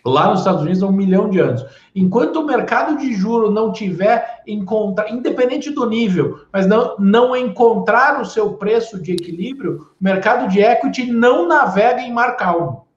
[0.05, 1.65] lá nos Estados Unidos há um milhão de anos.
[1.95, 8.21] Enquanto o mercado de juro não tiver encontrar, independente do nível, mas não, não encontrar
[8.21, 12.87] o seu preço de equilíbrio, o mercado de equity não navega em mar calmo.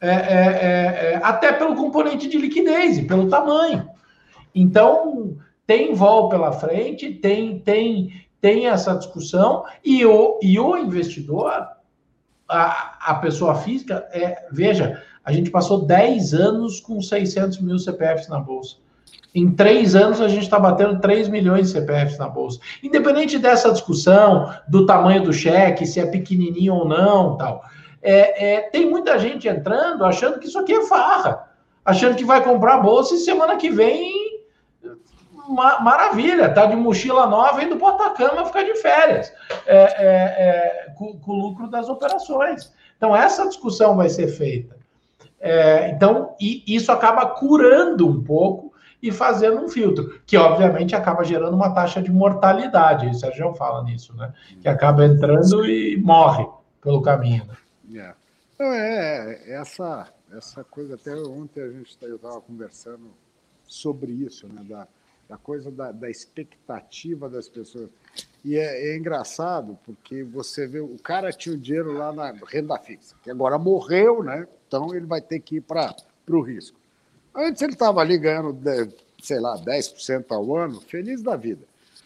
[0.00, 3.88] É, é, é, é, até pelo componente de liquidez e pelo tamanho.
[4.52, 11.68] Então, tem vol pela frente, tem, tem, tem essa discussão, e o, e o investidor,
[12.48, 18.28] a, a pessoa física, é, veja, a gente passou 10 anos com 600 mil CPFs
[18.28, 18.76] na Bolsa.
[19.34, 22.60] Em três anos, a gente está batendo 3 milhões de CPFs na Bolsa.
[22.82, 27.64] Independente dessa discussão do tamanho do cheque, se é pequenininho ou não, tal.
[28.02, 31.48] É, é, tem muita gente entrando achando que isso aqui é farra.
[31.84, 34.32] Achando que vai comprar a Bolsa e semana que vem
[35.48, 39.32] ma maravilha, tá de mochila nova indo para Atacama ficar de férias,
[39.66, 42.72] é, é, é, com, com, o lucro das operações.
[42.96, 44.81] Então, essa discussão vai ser feita.
[45.44, 48.72] É, então, e isso acaba curando um pouco
[49.02, 53.08] e fazendo um filtro, que obviamente acaba gerando uma taxa de mortalidade.
[53.08, 54.32] O Sérgio fala nisso, né?
[54.60, 56.46] Que acaba entrando e morre
[56.80, 57.44] pelo caminho.
[57.88, 58.14] Né?
[58.60, 58.64] É.
[58.64, 63.10] é, é essa, essa coisa, até ontem a gente estava conversando
[63.66, 64.62] sobre isso, né?
[64.68, 64.86] Da,
[65.32, 67.88] da coisa da, da expectativa das pessoas.
[68.44, 72.78] E é, é, engraçado, porque você vê, o cara tinha o dinheiro lá na renda
[72.78, 74.46] fixa, que agora morreu, né?
[74.68, 75.94] Então ele vai ter que ir para
[76.28, 76.78] o risco.
[77.34, 78.54] Antes ele estava ali ganhando,
[79.22, 81.62] sei lá, 10% ao ano, feliz da vida.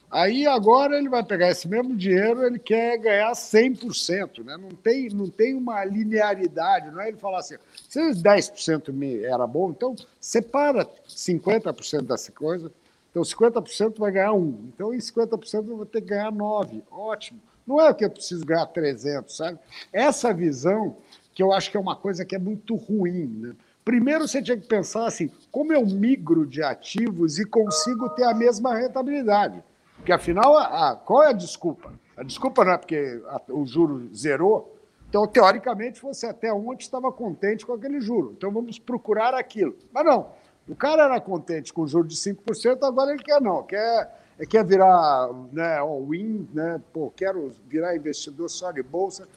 [0.08, 4.56] Aí agora ele vai pegar esse mesmo dinheiro, ele quer ganhar 100%, né?
[4.56, 7.56] Não tem, não tem uma linearidade, não é ele falar assim,
[7.88, 12.70] se 10% me era bom, então separa 50% dessa coisa,
[13.16, 17.40] então 50% vai ganhar 1, então em 50% eu vou ter que ganhar 9, ótimo.
[17.66, 19.58] Não é que eu preciso ganhar 300, sabe?
[19.90, 20.98] Essa visão
[21.34, 23.56] que eu acho que é uma coisa que é muito ruim, né?
[23.82, 28.34] Primeiro você tinha que pensar assim: como eu migro de ativos e consigo ter a
[28.34, 29.64] mesma rentabilidade?
[29.96, 31.92] Porque afinal, a, a, qual é a desculpa?
[32.16, 34.76] A desculpa não é porque a, o juro zerou.
[35.08, 38.34] Então, teoricamente, você até ontem estava contente com aquele juro.
[38.36, 39.74] Então, vamos procurar aquilo.
[39.90, 40.32] Mas não.
[40.68, 43.62] O cara era contente com o juro de 5%, agora ele quer não.
[43.62, 44.10] Quer,
[44.48, 46.80] quer virar né, all-in, né?
[46.92, 49.28] Pô, quero virar investidor só de bolsa.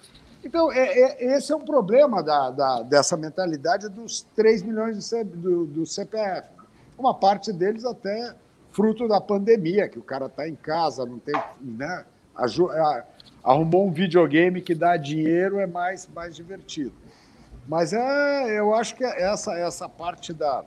[0.43, 5.23] Então, é, é, esse é um problema da, da, dessa mentalidade dos 3 milhões C,
[5.23, 6.47] do, do CPF.
[6.97, 8.33] Uma parte deles até
[8.71, 11.35] fruto da pandemia, que o cara está em casa, não tem.
[11.61, 12.05] Né,
[13.43, 16.93] arrumou um videogame que dá dinheiro, é mais, mais divertido.
[17.67, 20.63] Mas é, eu acho que essa, essa parte da.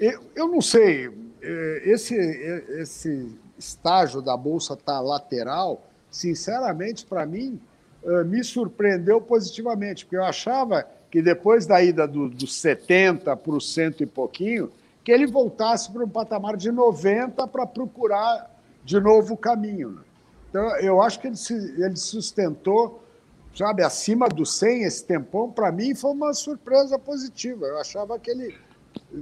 [0.00, 1.10] Eu, eu não sei,
[1.42, 7.60] é, esse, esse estágio da Bolsa tá lateral, sinceramente, para mim,
[8.02, 13.52] eh, me surpreendeu positivamente, porque eu achava que depois da ida dos do 70 para
[13.52, 14.70] o cento e pouquinho,
[15.04, 18.50] que ele voltasse para um patamar de 90 para procurar
[18.84, 19.90] de novo o caminho.
[19.90, 20.02] Né?
[20.48, 23.04] Então, eu acho que ele, se, ele sustentou,
[23.54, 27.66] sabe, acima do 100 esse tempão, para mim foi uma surpresa positiva.
[27.66, 28.56] Eu achava que ele,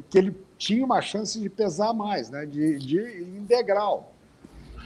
[0.09, 4.13] que ele tinha uma chance de pesar mais, né, de, de em degrau.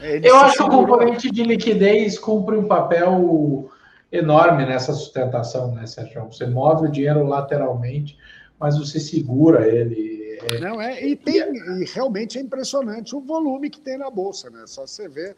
[0.01, 3.71] Ele eu acho que o componente de liquidez cumpre um papel
[4.11, 6.27] enorme nessa sustentação, né, Sérgio?
[6.27, 8.19] Você move o dinheiro lateralmente,
[8.59, 10.39] mas você segura ele.
[10.43, 10.61] É...
[10.61, 11.41] Não, é, e, tem,
[11.81, 14.65] e realmente é impressionante o volume que tem na Bolsa, né?
[14.67, 15.35] Só você vê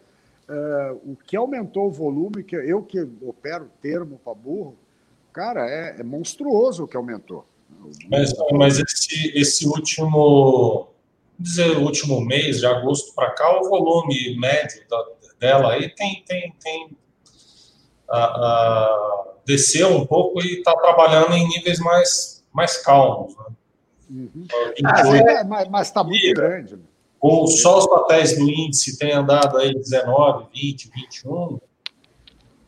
[0.48, 4.76] uh, o que aumentou o volume, que eu que opero termo para burro,
[5.32, 7.44] cara, é, é, monstruoso o que aumentou.
[8.10, 10.88] Mas, mas esse, esse último,
[11.38, 15.04] dizer, último mês, de agosto para cá, o volume médio da,
[15.38, 16.96] dela aí tem, tem, tem
[18.08, 23.36] a, desceu um pouco e está trabalhando em níveis mais, mais calmos.
[23.36, 23.44] Né?
[24.10, 24.46] Uhum.
[24.84, 26.78] Ah, é, mas está muito e, grande.
[27.20, 31.60] O, só os papéis do índice tem andado aí 19, 20, 21.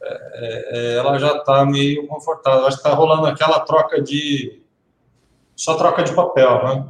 [0.03, 2.67] É, é, ela já está meio confortável.
[2.67, 4.63] Acho que está rolando aquela troca de.
[5.57, 6.87] Só troca de papel, né?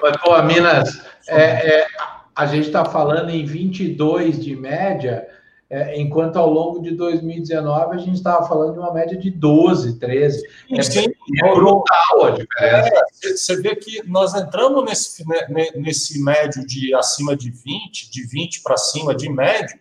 [0.00, 1.86] Mas, pô, Minas, é, é
[2.34, 5.26] a gente está falando em 22 de média
[5.70, 9.98] é, enquanto ao longo de 2019 a gente estava falando de uma média de 12,
[9.98, 10.42] 13.
[10.70, 11.12] É, Sim,
[11.44, 12.88] é brutal a diferença.
[13.24, 15.46] É, você vê que nós entramos nesse, né,
[15.76, 19.78] nesse médio de acima de 20, de 20 para cima de médio,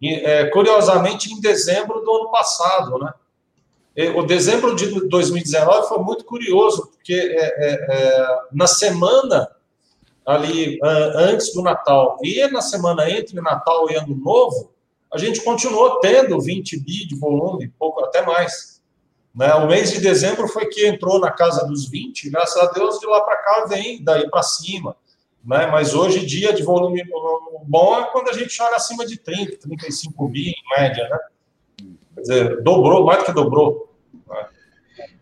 [0.00, 3.12] e, é, curiosamente em dezembro do ano passado, né?
[4.16, 9.48] O dezembro de 2019 foi muito curioso, porque é, é, é, na semana
[10.26, 14.72] ali antes do Natal e na semana entre Natal e Ano Novo,
[15.12, 18.82] a gente continuou tendo 20 bi de volume, pouco até mais.
[19.32, 19.54] Né?
[19.54, 23.06] O mês de dezembro foi que entrou na casa dos 20, graças a Deus, de
[23.06, 24.96] lá para cá vem, daí para cima.
[25.44, 25.66] Né?
[25.66, 27.02] Mas hoje, dia de volume
[27.64, 31.08] bom é quando a gente olha acima de 30, 35 bi em média.
[31.08, 31.18] Né?
[32.24, 33.94] Dizer, dobrou, mais do que dobrou.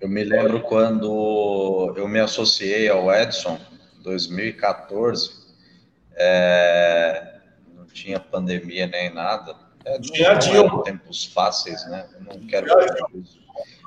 [0.01, 3.59] Eu me lembro quando eu me associei ao Edson,
[4.03, 5.31] 2014,
[6.15, 7.41] é,
[7.75, 10.83] não tinha pandemia nem nada, é, dia a dia.
[10.85, 12.07] Tempos fáceis, né?
[12.15, 12.67] Eu não quero.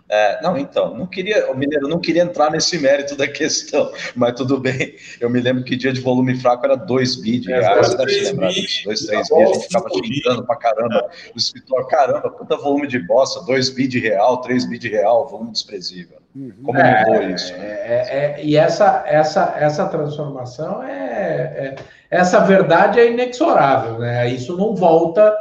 [0.07, 4.33] É, não, então, não queria, o Mineiro não queria entrar nesse mérito da questão, mas
[4.33, 4.95] tudo bem.
[5.19, 7.97] Eu me lembro que dia de volume fraco era 2 bi de é, reais, você
[7.97, 8.83] deve se lembrar disso.
[8.85, 11.09] 2, 3 bi, a gente ficava xingando pra caramba.
[11.33, 15.27] O escritório, caramba, puta volume de bosta, 2 bi de real, 3 bi de real,
[15.27, 16.19] volume desprezível.
[16.35, 16.51] Uhum.
[16.63, 17.53] Como é, mudou isso?
[17.53, 17.65] Né?
[17.65, 21.75] É, é, e essa, essa, essa transformação é é,
[22.09, 24.29] essa verdade é inexorável, né?
[24.29, 25.35] Isso não volta,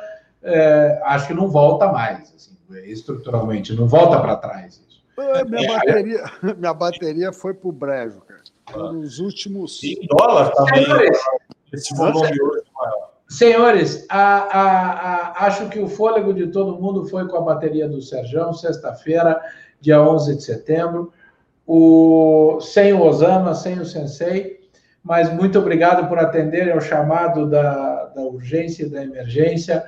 [0.45, 4.75] é, acho que não volta mais, assim, estruturalmente, não volta para trás.
[4.75, 5.03] Isso.
[5.19, 6.25] É, minha, bateria,
[6.59, 8.43] minha bateria foi para o brejo, cara.
[8.93, 9.83] Nos últimos.
[9.83, 10.85] E dólar também.
[10.85, 11.19] Senhores,
[11.73, 13.15] esse volume hoje maior.
[13.29, 17.89] Senhores, a, a, a, acho que o fôlego de todo mundo foi com a bateria
[17.89, 19.41] do Serjão, sexta-feira,
[19.81, 21.13] dia 11 de setembro.
[21.67, 24.61] O, sem o Osama, sem o Sensei,
[25.03, 29.85] mas muito obrigado por atenderem ao chamado da, da urgência e da emergência.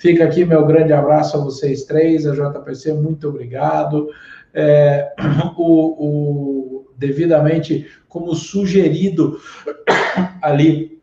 [0.00, 4.08] Fica aqui meu grande abraço a vocês três, a JPC, muito obrigado.
[4.54, 5.12] É,
[5.58, 9.38] o, o, devidamente, como sugerido
[10.40, 11.02] ali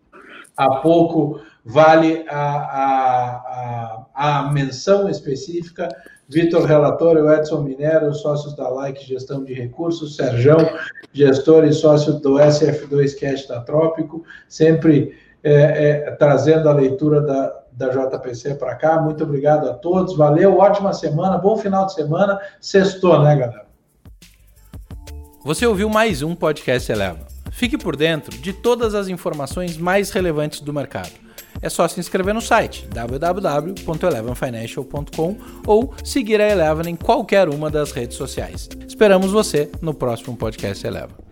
[0.58, 5.88] há pouco, vale a, a, a, a menção específica.
[6.28, 10.58] Vitor Relatório, Edson Minero, sócios da Like Gestão de Recursos, Serjão,
[11.14, 17.67] gestor e sócio do SF2 Cash da Trópico, sempre é, é, trazendo a leitura da,
[17.78, 19.00] da JPC para cá.
[19.00, 23.68] Muito obrigado a todos, valeu, ótima semana, bom final de semana, sextou, né, galera?
[25.46, 27.26] Você ouviu mais um podcast Eleva.
[27.52, 31.28] Fique por dentro de todas as informações mais relevantes do mercado
[31.62, 37.92] é só se inscrever no site www.elevenfinancial.com ou seguir a Eleven em qualquer uma das
[37.92, 38.68] redes sociais.
[38.88, 41.27] Esperamos você no próximo podcast Eleva.